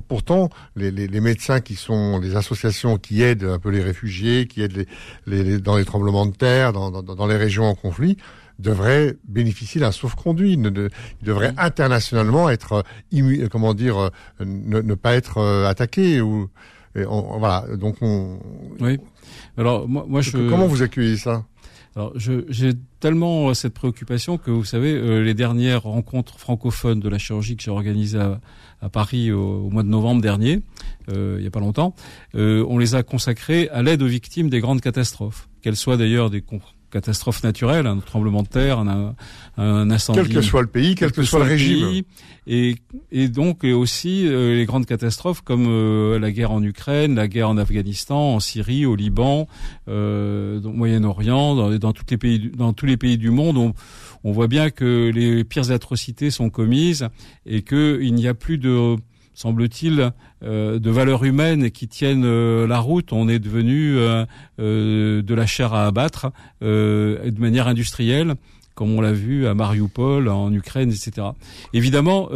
Pourtant, 0.09 0.48
les, 0.76 1.20
médecins 1.20 1.61
qui 1.61 1.74
sont 1.74 2.18
les 2.18 2.37
associations 2.37 2.98
qui 2.98 3.22
aident 3.22 3.44
un 3.44 3.59
peu 3.59 3.70
les 3.70 3.83
réfugiés, 3.83 4.46
qui 4.46 4.62
aident 4.62 4.87
les, 5.26 5.59
dans 5.59 5.76
les 5.76 5.85
tremblements 5.85 6.26
de 6.26 6.35
terre, 6.35 6.72
dans, 6.72 7.26
les 7.26 7.37
régions 7.37 7.64
en 7.64 7.74
conflit, 7.74 8.16
devraient 8.59 9.16
bénéficier 9.28 9.80
d'un 9.80 9.92
sauf-conduit. 9.92 10.52
ils 10.52 10.90
devraient 11.22 11.52
internationalement 11.57 12.48
être, 12.48 12.85
euh, 13.12 13.48
comment 13.50 13.74
dire, 13.74 13.98
euh, 13.98 14.11
ne, 14.44 14.94
pas 14.94 15.14
être 15.14 15.38
euh, 15.38 15.68
attaqués 15.68 16.20
ou 16.20 16.48
voilà. 16.94 17.64
Donc 17.76 17.96
on. 18.02 18.38
Oui. 18.80 19.00
Alors 19.57 19.88
moi, 19.88 20.04
moi 20.09 20.20
je. 20.20 20.30
Comment 20.48 20.66
vous 20.66 20.83
accueillez 20.83 21.16
ça? 21.16 21.44
Alors, 21.96 22.12
j'ai 22.16 22.72
tellement 22.98 23.54
cette 23.54 23.74
préoccupation 23.74 24.37
que 24.37 24.50
vous 24.50 24.64
savez, 24.64 25.22
les 25.22 25.35
dernières 25.35 25.85
rencontres 25.85 26.40
francophones 26.40 26.98
de 26.98 27.09
la 27.09 27.18
chirurgie 27.18 27.57
que 27.57 27.62
j'ai 27.62 27.70
organisées 27.70 28.18
à, 28.80 28.88
Paris 28.88 29.30
au, 29.30 29.70
mois 29.70 29.83
de 29.83 29.88
novembre 29.88 30.20
dernier, 30.20 30.61
euh, 31.09 31.37
il 31.38 31.42
n'y 31.42 31.46
a 31.46 31.50
pas 31.50 31.61
longtemps, 31.61 31.94
euh, 32.35 32.64
on 32.68 32.78
les 32.78 32.94
a 32.94 33.02
consacrés 33.02 33.68
à 33.68 33.83
l'aide 33.83 34.02
aux 34.02 34.07
victimes 34.07 34.50
des 34.50 34.61
grandes 34.61 34.80
catastrophes, 34.80 35.48
qu'elles 35.62 35.76
soient 35.76 35.96
d'ailleurs 35.96 36.30
des 36.30 36.42
catastrophes 36.94 37.42
naturelles, 37.42 37.88
un 37.88 37.98
tremblement 37.98 38.44
de 38.44 38.48
terre, 38.48 38.78
un, 38.78 39.16
un 39.57 39.90
incendie. 39.90 40.20
Quel 40.20 40.33
que 40.33 40.42
soit 40.42 40.62
le 40.62 40.68
pays, 40.68 40.94
quel, 40.94 41.11
que, 41.11 41.24
soit, 41.24 41.40
le 41.40 41.46
régime. 41.46 42.02
et, 42.46 42.76
et 43.11 43.28
donc 43.28 43.64
aussi 43.64 44.28
euh, 44.28 44.54
les 44.54 44.64
grandes 44.64 44.87
catastrophes 44.87 45.40
comme 45.40 45.66
euh, 45.66 46.20
la 46.20 46.30
guerre 46.30 46.52
en 46.52 46.62
Ukraine, 46.62 47.16
la 47.16 47.26
guerre 47.26 47.48
en 47.48 47.59
Afghanistan, 47.59 48.37
en 48.37 48.40
Syrie, 48.40 48.87
au 48.87 48.94
Liban, 48.94 49.48
euh, 49.88 50.62
au 50.62 50.70
Moyen-Orient, 50.70 51.57
dans, 51.57 51.76
dans, 51.76 51.92
tous 51.92 52.04
les 52.09 52.16
pays, 52.16 52.52
dans 52.57 52.72
tous 52.72 52.87
les 52.87 52.96
pays 52.96 53.18
du 53.18 53.30
monde. 53.30 53.57
On, 53.57 53.74
on 54.22 54.30
voit 54.30 54.48
bien 54.48 54.70
que 54.70 55.11
les 55.12 55.42
pires 55.42 55.72
atrocités 55.72 56.30
sont 56.30 56.48
commises 56.48 57.09
et 57.44 57.62
qu'il 57.62 58.14
n'y 58.14 58.28
a 58.28 58.35
plus 58.35 58.59
de 58.59 58.96
semble-t-il, 59.34 60.12
euh, 60.42 60.78
de 60.78 60.90
valeurs 60.90 61.24
humaines 61.24 61.70
qui 61.70 61.88
tiennent 61.88 62.24
euh, 62.24 62.66
la 62.66 62.78
route. 62.78 63.12
On 63.12 63.28
est 63.28 63.38
devenu 63.38 63.96
euh, 63.96 64.24
de 64.58 65.34
la 65.34 65.46
chair 65.46 65.74
à 65.74 65.86
abattre 65.86 66.32
de 66.62 67.38
manière 67.38 67.68
industrielle 67.68 68.34
comme 68.74 68.90
on 68.90 69.00
l'a 69.00 69.12
vu 69.12 69.46
à 69.46 69.54
Mariupol, 69.54 70.28
en 70.28 70.52
Ukraine, 70.52 70.90
etc. 70.90 71.28
Évidemment, 71.72 72.28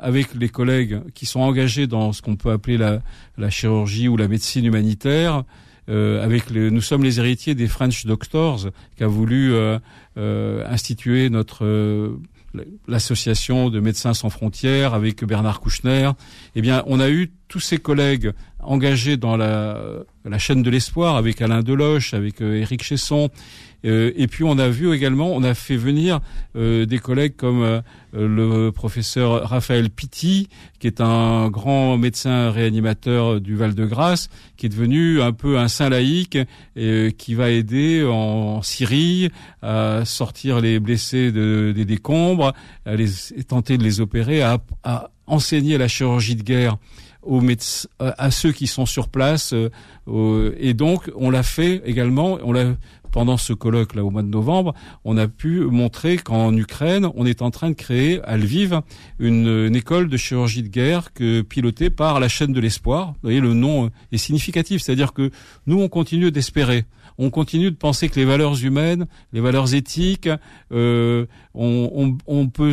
avec 0.00 0.34
les 0.34 0.48
collègues 0.48 1.00
qui 1.14 1.26
sont 1.26 1.38
engagés 1.38 1.86
dans 1.86 2.12
ce 2.12 2.22
qu'on 2.22 2.34
peut 2.34 2.50
appeler 2.50 2.76
la, 2.76 3.02
la, 3.38 3.50
chirurgie 3.50 4.08
ou 4.08 4.16
la 4.16 4.26
médecine 4.26 4.64
humanitaire, 4.64 5.44
avec 5.86 6.50
les, 6.50 6.72
nous 6.72 6.80
sommes 6.80 7.04
les 7.04 7.20
héritiers 7.20 7.54
des 7.54 7.68
French 7.68 8.04
Doctors 8.04 8.66
qu'a 8.96 9.06
voulu 9.06 9.54
instituer 10.16 11.30
notre 11.30 12.18
l'association 12.88 13.70
de 13.70 13.80
médecins 13.80 14.14
sans 14.14 14.30
frontières 14.30 14.94
avec 14.94 15.24
Bernard 15.24 15.60
Kouchner. 15.60 16.10
Eh 16.54 16.60
bien, 16.60 16.82
on 16.86 17.00
a 17.00 17.08
eu 17.08 17.32
tous 17.48 17.60
ces 17.60 17.78
collègues 17.78 18.32
engagés 18.60 19.16
dans 19.16 19.36
la, 19.36 19.78
la 20.24 20.38
chaîne 20.38 20.62
de 20.62 20.70
l'espoir 20.70 21.16
avec 21.16 21.40
Alain 21.40 21.62
Deloche, 21.62 22.14
avec 22.14 22.40
euh, 22.42 22.60
Éric 22.60 22.82
Chesson, 22.82 23.30
et 23.84 24.26
puis 24.26 24.44
on 24.44 24.58
a 24.58 24.68
vu 24.68 24.92
également, 24.92 25.30
on 25.32 25.42
a 25.42 25.54
fait 25.54 25.76
venir 25.76 26.20
euh, 26.56 26.86
des 26.86 26.98
collègues 26.98 27.36
comme 27.36 27.62
euh, 27.62 27.80
le 28.12 28.70
professeur 28.70 29.48
Raphaël 29.48 29.90
Pitti, 29.90 30.48
qui 30.80 30.86
est 30.86 31.00
un 31.00 31.48
grand 31.48 31.96
médecin 31.98 32.50
réanimateur 32.50 33.40
du 33.40 33.54
Val-de-Grâce, 33.56 34.28
qui 34.56 34.66
est 34.66 34.68
devenu 34.70 35.20
un 35.20 35.32
peu 35.32 35.58
un 35.58 35.68
saint 35.68 35.88
laïque 35.88 36.38
et 36.74 37.14
qui 37.16 37.34
va 37.34 37.50
aider 37.50 38.04
en, 38.04 38.62
Syrie 38.62 39.30
à 39.62 40.04
sortir 40.04 40.60
les 40.60 40.80
blessés 40.80 41.30
des 41.30 41.84
décombres, 41.84 42.52
à 42.84 42.96
les, 42.96 43.08
tenter 43.46 43.78
de 43.78 43.84
les 43.84 44.00
opérer, 44.00 44.42
à, 44.42 44.58
à 44.82 45.10
enseigner 45.26 45.78
la 45.78 45.88
chirurgie 45.88 46.36
de 46.36 46.42
guerre 46.42 46.78
aux 47.22 47.40
médecins, 47.40 47.88
à 47.98 48.30
ceux 48.30 48.52
qui 48.52 48.66
sont 48.66 48.86
sur 48.86 49.08
place. 49.08 49.54
et 50.58 50.74
donc, 50.74 51.10
on 51.16 51.30
l'a 51.30 51.42
fait 51.42 51.82
également. 51.84 52.38
On 52.42 52.52
l'a 52.52 52.74
pendant 53.16 53.38
ce 53.38 53.54
colloque 53.54 53.94
là 53.94 54.04
au 54.04 54.10
mois 54.10 54.22
de 54.22 54.28
novembre, 54.28 54.74
on 55.06 55.16
a 55.16 55.26
pu 55.26 55.60
montrer 55.60 56.18
qu'en 56.18 56.54
Ukraine, 56.54 57.08
on 57.14 57.24
est 57.24 57.40
en 57.40 57.50
train 57.50 57.70
de 57.70 57.74
créer 57.74 58.20
à 58.24 58.36
Lviv 58.36 58.78
une, 59.18 59.74
école 59.74 60.10
de 60.10 60.18
chirurgie 60.18 60.62
de 60.62 60.68
guerre 60.68 61.14
que 61.14 61.40
pilotée 61.40 61.88
par 61.88 62.20
la 62.20 62.28
chaîne 62.28 62.52
de 62.52 62.60
l'espoir. 62.60 63.12
Vous 63.14 63.20
voyez, 63.22 63.40
le 63.40 63.54
nom 63.54 63.90
est 64.12 64.18
significatif, 64.18 64.82
c'est-à-dire 64.82 65.14
que 65.14 65.30
nous 65.66 65.80
on 65.80 65.88
continue 65.88 66.30
d'espérer 66.30 66.84
on 67.16 67.30
continue 67.30 67.70
de 67.70 67.76
penser 67.76 68.10
que 68.10 68.16
les 68.16 68.26
valeurs 68.26 68.62
humaines, 68.62 69.06
les 69.32 69.40
valeurs 69.40 69.74
éthiques, 69.74 70.28
euh, 70.70 71.24
on, 71.54 72.18
on, 72.26 72.48
peut 72.48 72.72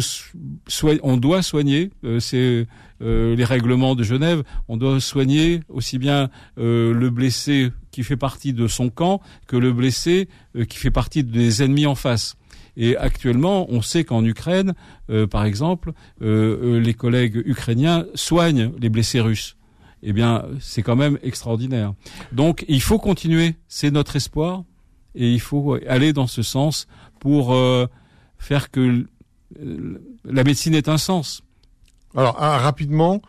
on 1.02 1.16
doit 1.16 1.42
soigner. 1.42 1.92
Euh, 2.04 2.20
c'est 2.20 2.68
euh, 3.02 3.36
les 3.38 3.46
règlements 3.46 3.96
de 3.96 4.04
Genève. 4.04 4.44
On 4.68 4.76
doit 4.76 5.00
soigner 5.00 5.62
aussi 5.70 5.98
bien 6.00 6.30
le 6.58 7.10
blessé 7.10 7.72
qui 7.94 8.04
fait 8.04 8.18
partie 8.18 8.52
de 8.52 8.68
son 8.68 8.90
camp 8.90 9.22
que 9.48 9.56
le 9.56 9.72
blessé 9.72 10.28
qui 10.68 10.78
fait 10.78 10.92
partie 10.92 11.24
des 11.24 11.64
ennemis 11.64 11.86
en 11.86 11.96
face. 11.96 12.36
Et 12.76 12.98
actuellement, 12.98 13.68
on 13.70 13.82
sait 13.82 14.04
qu'en 14.04 14.26
Ukraine, 14.26 14.74
par 15.30 15.46
exemple, 15.46 15.94
les 16.20 16.94
collègues 16.96 17.42
ukrainiens 17.46 18.06
soignent 18.16 18.72
les 18.80 18.90
blessés 18.90 19.22
russes 19.22 19.56
eh 20.04 20.12
bien, 20.12 20.46
c'est 20.60 20.84
quand 20.84 20.98
même 20.98 21.18
extraordinaire. 21.24 21.94
Donc, 22.34 22.66
il 22.68 22.82
faut 22.82 23.00
continuer, 23.00 23.56
c'est 23.70 23.90
notre 23.90 24.18
espoir, 24.18 24.64
et 25.16 25.32
il 25.32 25.40
faut 25.40 25.78
aller 25.88 26.12
dans 26.12 26.28
ce 26.28 26.44
sens 26.44 26.88
pour 27.20 27.54
euh, 27.54 27.88
faire 28.38 28.70
que 28.70 29.08
la 30.26 30.44
médecine 30.44 30.76
ait 30.76 30.90
un 30.90 30.98
sens. 30.98 31.42
Alors, 32.16 32.36
rapidement, 32.36 33.22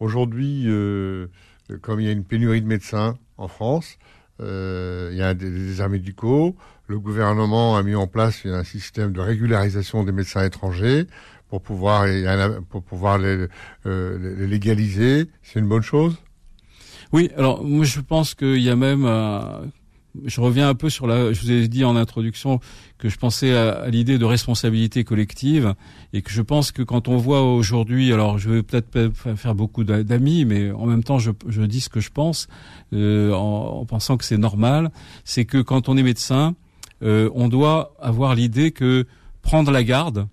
aujourd'hui, 0.00 0.64
euh, 0.66 1.26
comme 1.82 2.00
il 2.00 2.06
y 2.06 2.08
a 2.08 2.12
une 2.12 2.24
pénurie 2.24 2.62
de 2.62 2.66
médecins 2.66 3.18
en 3.36 3.48
France, 3.48 3.98
euh, 4.00 4.11
il 4.42 5.16
y 5.16 5.22
a 5.22 5.34
des 5.34 5.50
déserts 5.50 5.88
médicaux, 5.88 6.56
le 6.88 6.98
gouvernement 6.98 7.76
a 7.76 7.82
mis 7.82 7.94
en 7.94 8.06
place 8.06 8.44
un 8.44 8.64
système 8.64 9.12
de 9.12 9.20
régularisation 9.20 10.04
des 10.04 10.12
médecins 10.12 10.44
étrangers 10.44 11.06
pour 11.48 11.60
pouvoir 11.62 12.06
pour 12.70 12.82
pouvoir 12.82 13.18
les, 13.18 13.46
euh, 13.86 14.36
les 14.38 14.46
légaliser. 14.46 15.26
C'est 15.42 15.58
une 15.58 15.68
bonne 15.68 15.82
chose? 15.82 16.16
Oui, 17.12 17.30
alors 17.36 17.62
moi 17.62 17.84
je 17.84 18.00
pense 18.00 18.34
qu'il 18.34 18.62
y 18.62 18.70
a 18.70 18.76
même 18.76 19.04
euh, 19.04 19.66
je 20.24 20.40
reviens 20.40 20.68
un 20.68 20.74
peu 20.74 20.90
sur 20.90 21.06
la. 21.06 21.32
Je 21.32 21.40
vous 21.40 21.50
ai 21.50 21.68
dit 21.68 21.84
en 21.84 21.96
introduction 21.96 22.60
que 22.98 23.08
je 23.08 23.16
pensais 23.16 23.54
à, 23.54 23.88
l'idée 23.88 24.18
de 24.18 24.24
responsabilité 24.24 25.04
collective 25.04 25.74
et 26.12 26.22
que 26.22 26.30
je 26.30 26.42
pense 26.42 26.72
que 26.72 26.82
quand 26.82 27.08
on 27.08 27.16
voit 27.16 27.42
aujourd'hui, 27.42 28.12
alors 28.12 28.38
je 28.38 28.50
vais 28.50 28.62
peut-être 28.62 29.10
faire 29.36 29.54
beaucoup 29.54 29.84
d'amis, 29.84 30.44
mais 30.44 30.70
en 30.70 30.86
même 30.86 31.02
temps 31.02 31.18
je, 31.18 31.30
dis 31.62 31.80
ce 31.80 31.88
que 31.88 32.00
je 32.00 32.10
pense 32.10 32.48
euh, 32.92 33.32
en, 33.32 33.80
en, 33.80 33.84
pensant 33.86 34.16
que 34.16 34.24
c'est 34.24 34.38
normal, 34.38 34.90
c'est 35.24 35.44
que 35.44 35.58
quand 35.58 35.88
on 35.88 35.96
est 35.96 36.02
médecin, 36.02 36.54
euh, 37.02 37.30
on 37.34 37.48
doit 37.48 37.94
avoir 38.00 38.34
l'idée 38.34 38.70
que 38.70 39.06
prendre 39.42 39.70
la 39.70 39.82
garde, 39.82 40.28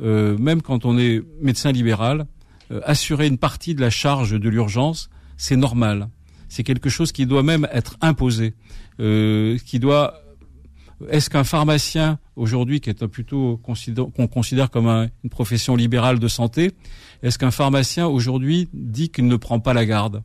euh, 0.00 0.38
même 0.38 0.62
quand 0.62 0.84
on 0.84 0.96
est 0.96 1.22
médecin 1.40 1.72
libéral, 1.72 2.26
euh, 2.70 2.80
assurer 2.84 3.26
une 3.26 3.38
partie 3.38 3.74
de 3.74 3.80
la 3.80 3.90
charge 3.90 4.38
de 4.38 4.48
l'urgence, 4.48 5.10
c'est 5.36 5.56
normal. 5.56 6.08
C'est 6.48 6.62
quelque 6.62 6.88
chose 6.88 7.10
qui 7.10 7.26
doit 7.26 7.42
même 7.42 7.66
être 7.72 7.96
imposé, 8.00 8.54
qui 8.98 9.78
doit. 9.78 10.20
Est-ce 11.10 11.28
qu'un 11.28 11.44
pharmacien 11.44 12.18
aujourd'hui, 12.36 12.80
qui 12.80 12.90
est 12.90 13.06
plutôt 13.06 13.60
qu'on 13.64 14.26
considère 14.26 14.70
comme 14.70 14.86
une 14.88 15.30
profession 15.30 15.76
libérale 15.76 16.18
de 16.18 16.28
santé, 16.28 16.72
est-ce 17.22 17.38
qu'un 17.38 17.50
pharmacien 17.50 18.06
aujourd'hui 18.06 18.68
dit 18.72 19.08
qu'il 19.10 19.26
ne 19.26 19.36
prend 19.36 19.60
pas 19.60 19.74
la 19.74 19.86
garde? 19.86 20.22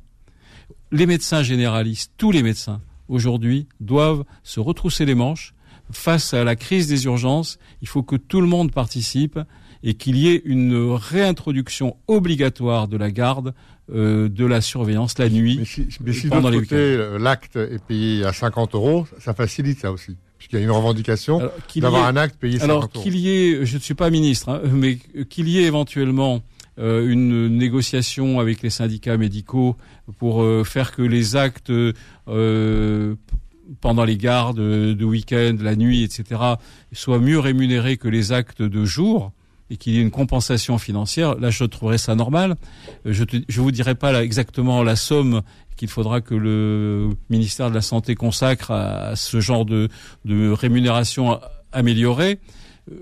Les 0.92 1.06
médecins 1.06 1.44
généralistes, 1.44 2.14
tous 2.18 2.32
les 2.32 2.44
médecins 2.44 2.82
aujourd'hui 3.08 3.68
doivent 3.80 4.24
se 4.44 4.60
retrousser 4.60 5.06
les 5.06 5.16
manches 5.16 5.54
face 5.92 6.34
à 6.34 6.44
la 6.44 6.56
crise 6.56 6.88
des 6.88 7.06
urgences. 7.06 7.58
Il 7.82 7.88
faut 7.88 8.04
que 8.04 8.16
tout 8.16 8.42
le 8.42 8.48
monde 8.48 8.72
participe 8.72 9.40
et 9.82 9.96
qu'il 9.96 10.18
y 10.18 10.28
ait 10.28 10.42
une 10.46 10.92
réintroduction 10.92 11.96
obligatoire 12.08 12.88
de 12.88 12.98
la 12.98 13.12
garde, 13.12 13.54
euh, 13.94 14.30
de 14.30 14.46
la 14.46 14.62
surveillance 14.62 15.18
la 15.18 15.30
nuit. 15.30 15.58
Mais 15.60 15.66
si, 15.66 15.88
mais 16.02 16.14
si 16.14 16.28
pendant 16.28 16.52
côté, 16.52 16.76
euh, 16.76 17.18
l'acte 17.18 17.56
est 17.56 17.84
payé 17.84 18.24
à 18.24 18.34
50 18.34 18.76
euros, 18.76 19.08
ça 19.20 19.34
facilite 19.34 19.80
ça 19.80 19.92
aussi. 19.92 20.16
Puisqu'il 20.38 20.60
y 20.60 20.62
a 20.62 20.66
une 20.66 20.72
revendication 20.72 21.42
d'avoir 21.78 22.06
un 22.06 22.16
acte 22.16 22.38
payé 22.40 22.60
50 22.60 22.70
euros. 22.70 22.80
Alors 22.80 22.92
qu'il 22.92 23.16
y 23.16 23.30
ait, 23.30 23.66
je 23.66 23.76
ne 23.76 23.82
suis 23.82 23.96
pas 23.96 24.10
ministre, 24.10 24.50
hein, 24.50 24.62
mais 24.72 24.98
qu'il 25.30 25.50
y 25.50 25.60
ait 25.60 25.64
éventuellement 25.64 26.42
euh, 26.78 27.10
une 27.10 27.48
négociation 27.48 28.40
avec 28.40 28.62
les 28.62 28.70
syndicats 28.70 29.18
médicaux 29.18 29.76
pour 30.18 30.44
euh, 30.44 30.64
faire 30.64 30.96
que 30.96 31.02
les 31.02 31.36
actes 31.36 31.72
pendant 33.82 34.04
les 34.04 34.18
gardes 34.18 34.60
de 34.60 35.06
week-end, 35.06 35.56
la 35.62 35.76
nuit, 35.76 36.04
etc., 36.04 36.42
soient 36.92 37.20
mieux 37.20 37.40
rémunérés 37.40 37.98
que 37.98 38.08
les 38.08 38.32
actes 38.32 38.62
de 38.62 38.86
jour 38.86 39.32
et 39.70 39.78
qu'il 39.78 39.94
y 39.94 40.00
ait 40.00 40.02
une 40.02 40.12
compensation 40.12 40.78
financière, 40.78 41.36
là 41.36 41.50
je 41.50 41.64
trouverais 41.64 41.98
ça 41.98 42.16
normal. 42.16 42.56
Euh, 43.06 43.14
je 43.14 43.24
ne 43.24 43.62
vous 43.62 43.72
dirai 43.72 43.96
pas 43.96 44.24
exactement 44.24 44.84
la 44.84 44.96
somme 44.96 45.42
qu'il 45.76 45.90
faudra 45.90 46.22
que 46.22 46.36
le 46.36 47.10
ministère 47.30 47.70
de 47.70 47.76
la 47.76 47.82
Santé 47.82 48.16
consacre 48.16 48.72
à, 48.72 49.16
ce 49.16 49.40
genre 49.40 49.66
de, 49.66 49.88
de 50.26 50.52
rémunération 50.52 51.40
améliorée 51.72 52.40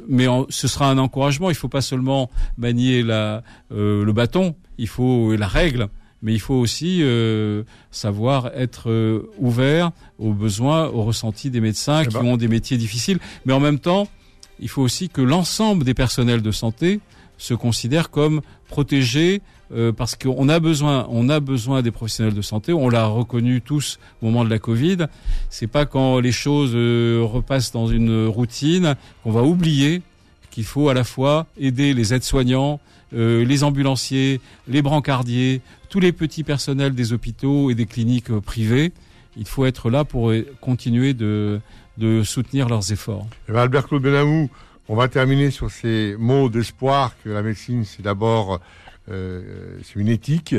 mais 0.07 0.25
ce 0.49 0.67
sera 0.67 0.89
un 0.89 0.97
encouragement. 0.97 1.49
Il 1.49 1.53
ne 1.53 1.57
faut 1.57 1.69
pas 1.69 1.81
seulement 1.81 2.29
manier 2.57 3.03
la, 3.03 3.41
euh, 3.71 4.03
le 4.03 4.13
bâton, 4.13 4.55
il 4.77 4.87
faut 4.87 5.33
la 5.35 5.47
règle, 5.47 5.87
mais 6.21 6.33
il 6.33 6.39
faut 6.39 6.55
aussi 6.55 6.99
euh, 7.01 7.63
savoir 7.91 8.51
être 8.55 8.89
euh, 8.89 9.29
ouvert 9.37 9.91
aux 10.17 10.33
besoins, 10.33 10.87
aux 10.87 11.03
ressentis 11.03 11.49
des 11.49 11.61
médecins 11.61 12.01
eh 12.03 12.07
qui 12.07 12.15
ben. 12.15 12.25
ont 12.25 12.37
des 12.37 12.47
métiers 12.47 12.77
difficiles. 12.77 13.19
Mais 13.45 13.53
en 13.53 13.59
même 13.59 13.79
temps, 13.79 14.07
il 14.59 14.69
faut 14.69 14.81
aussi 14.81 15.09
que 15.09 15.21
l'ensemble 15.21 15.83
des 15.83 15.93
personnels 15.93 16.41
de 16.41 16.51
santé 16.51 16.99
se 17.37 17.53
considèrent 17.53 18.09
comme 18.09 18.41
protégés 18.67 19.41
euh, 19.73 19.91
parce 19.91 20.15
qu'on 20.15 20.47
a 20.49 20.59
besoin, 20.59 21.07
on 21.09 21.29
a 21.29 21.39
besoin 21.39 21.81
des 21.81 21.91
professionnels 21.91 22.33
de 22.33 22.41
santé. 22.41 22.73
On 22.73 22.89
l'a 22.89 23.05
reconnu 23.05 23.61
tous 23.61 23.99
au 24.21 24.27
moment 24.27 24.45
de 24.45 24.49
la 24.49 24.59
Covid. 24.59 25.07
C'est 25.49 25.67
pas 25.67 25.85
quand 25.85 26.19
les 26.19 26.31
choses 26.31 26.71
euh, 26.73 27.21
repassent 27.23 27.71
dans 27.71 27.87
une 27.87 28.27
routine 28.27 28.95
qu'on 29.23 29.31
va 29.31 29.43
oublier 29.43 30.01
qu'il 30.51 30.63
faut 30.63 30.89
à 30.89 30.93
la 30.93 31.03
fois 31.03 31.45
aider 31.59 31.93
les 31.93 32.13
aides-soignants, 32.13 32.79
euh, 33.13 33.45
les 33.45 33.63
ambulanciers, 33.63 34.41
les 34.67 34.81
brancardiers, 34.81 35.61
tous 35.89 35.99
les 35.99 36.11
petits 36.11 36.43
personnels 36.43 36.95
des 36.95 37.13
hôpitaux 37.13 37.69
et 37.69 37.75
des 37.75 37.85
cliniques 37.85 38.31
privées. 38.39 38.93
Il 39.37 39.45
faut 39.45 39.65
être 39.65 39.91
là 39.91 40.03
pour 40.03 40.33
continuer 40.61 41.13
de 41.13 41.59
de 41.97 42.23
soutenir 42.23 42.69
leurs 42.69 42.91
efforts. 42.91 43.27
Eh 43.49 43.51
ben, 43.51 43.59
Albert 43.59 43.87
Claude 43.87 44.03
Benamou, 44.03 44.49
on 44.87 44.95
va 44.95 45.07
terminer 45.07 45.51
sur 45.51 45.69
ces 45.71 46.15
mots 46.17 46.49
d'espoir 46.49 47.13
que 47.23 47.29
la 47.29 47.41
médecine, 47.41 47.83
c'est 47.83 48.01
d'abord 48.01 48.59
euh, 49.09 49.77
c'est 49.83 49.99
une 49.99 50.09
éthique, 50.09 50.55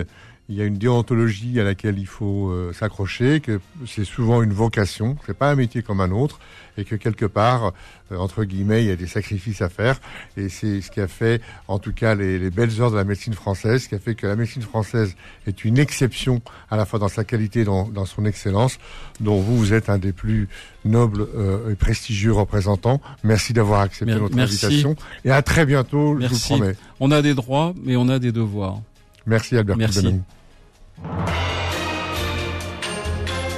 il 0.49 0.57
y 0.57 0.63
a 0.63 0.65
une 0.65 0.79
déontologie 0.79 1.61
à 1.61 1.65
laquelle 1.65 1.99
il 1.99 2.07
faut 2.07 2.49
euh, 2.49 2.73
s'accrocher, 2.73 3.41
que 3.41 3.61
c'est 3.87 4.05
souvent 4.05 4.43
une 4.43 4.53
vocation, 4.53 5.17
c'est 5.27 5.37
pas 5.37 5.51
un 5.51 5.55
métier 5.55 5.83
comme 5.83 6.01
un 6.01 6.11
autre, 6.11 6.41
et 6.79 6.85
que 6.85 6.95
quelque 6.95 7.27
part, 7.27 7.75
euh, 8.13 8.17
entre 8.17 8.45
guillemets, 8.45 8.83
il 8.83 8.89
y 8.89 8.91
a 8.91 8.97
des 8.97 9.07
sacrifices 9.07 9.61
à 9.61 9.69
faire, 9.69 10.01
et 10.39 10.49
c'est 10.49 10.81
ce 10.81 10.91
qui 10.91 11.01
a 11.01 11.09
fait, 11.09 11.43
en 11.67 11.79
tout 11.79 11.93
cas, 11.93 12.15
les, 12.15 12.39
les, 12.39 12.51
belles 12.51 12.81
heures 12.81 12.91
de 12.91 12.97
la 12.97 13.05
médecine 13.05 13.35
française, 13.35 13.83
ce 13.83 13.89
qui 13.91 13.95
a 13.95 13.99
fait 13.99 14.15
que 14.15 14.27
la 14.27 14.37
médecine 14.37 14.63
française 14.63 15.17
est 15.47 15.67
une 15.67 15.79
exception 15.79 16.41
à 16.71 16.77
la 16.77 16.87
fois 16.87 16.99
dans 16.99 17.09
sa 17.09 17.25
qualité 17.25 17.61
et 17.61 17.65
dans, 17.65 17.87
dans 17.87 18.07
son 18.07 18.25
excellence, 18.25 18.79
dont 19.21 19.39
vous, 19.41 19.59
vous 19.59 19.75
êtes 19.75 19.91
un 19.91 19.99
des 19.99 20.13
plus 20.13 20.49
nobles 20.87 21.27
euh, 21.37 21.73
et 21.73 21.75
prestigieux 21.75 22.33
représentants. 22.33 23.03
Merci 23.23 23.53
d'avoir 23.53 23.81
accepté 23.81 24.15
notre 24.15 24.39
invitation, 24.39 24.97
et 25.27 25.31
à 25.31 25.43
très 25.43 25.67
bientôt, 25.67 26.19
je 26.19 26.27
vous 26.27 26.39
promets. 26.39 26.75
On 27.01 27.11
a 27.11 27.21
des 27.21 27.35
droits, 27.35 27.75
mais 27.85 27.97
on 27.97 28.09
a 28.09 28.19
des 28.19 28.33
devoirs. 28.33 28.81
Merci 29.27 29.59
Albert 29.59 29.77
Merci. 29.77 30.23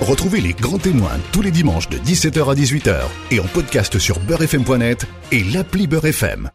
Retrouvez 0.01 0.41
les 0.41 0.55
grands 0.55 0.79
témoins 0.79 1.19
tous 1.33 1.43
les 1.43 1.51
dimanches 1.51 1.89
de 1.89 1.99
17h 1.99 2.51
à 2.51 2.55
18h 2.55 2.97
et 3.31 3.41
en 3.41 3.45
podcast 3.45 3.99
sur 3.99 4.19
beurrefm.net 4.21 5.07
et 5.31 5.45
l'appli 5.45 5.87
Beurrefm. 5.87 6.49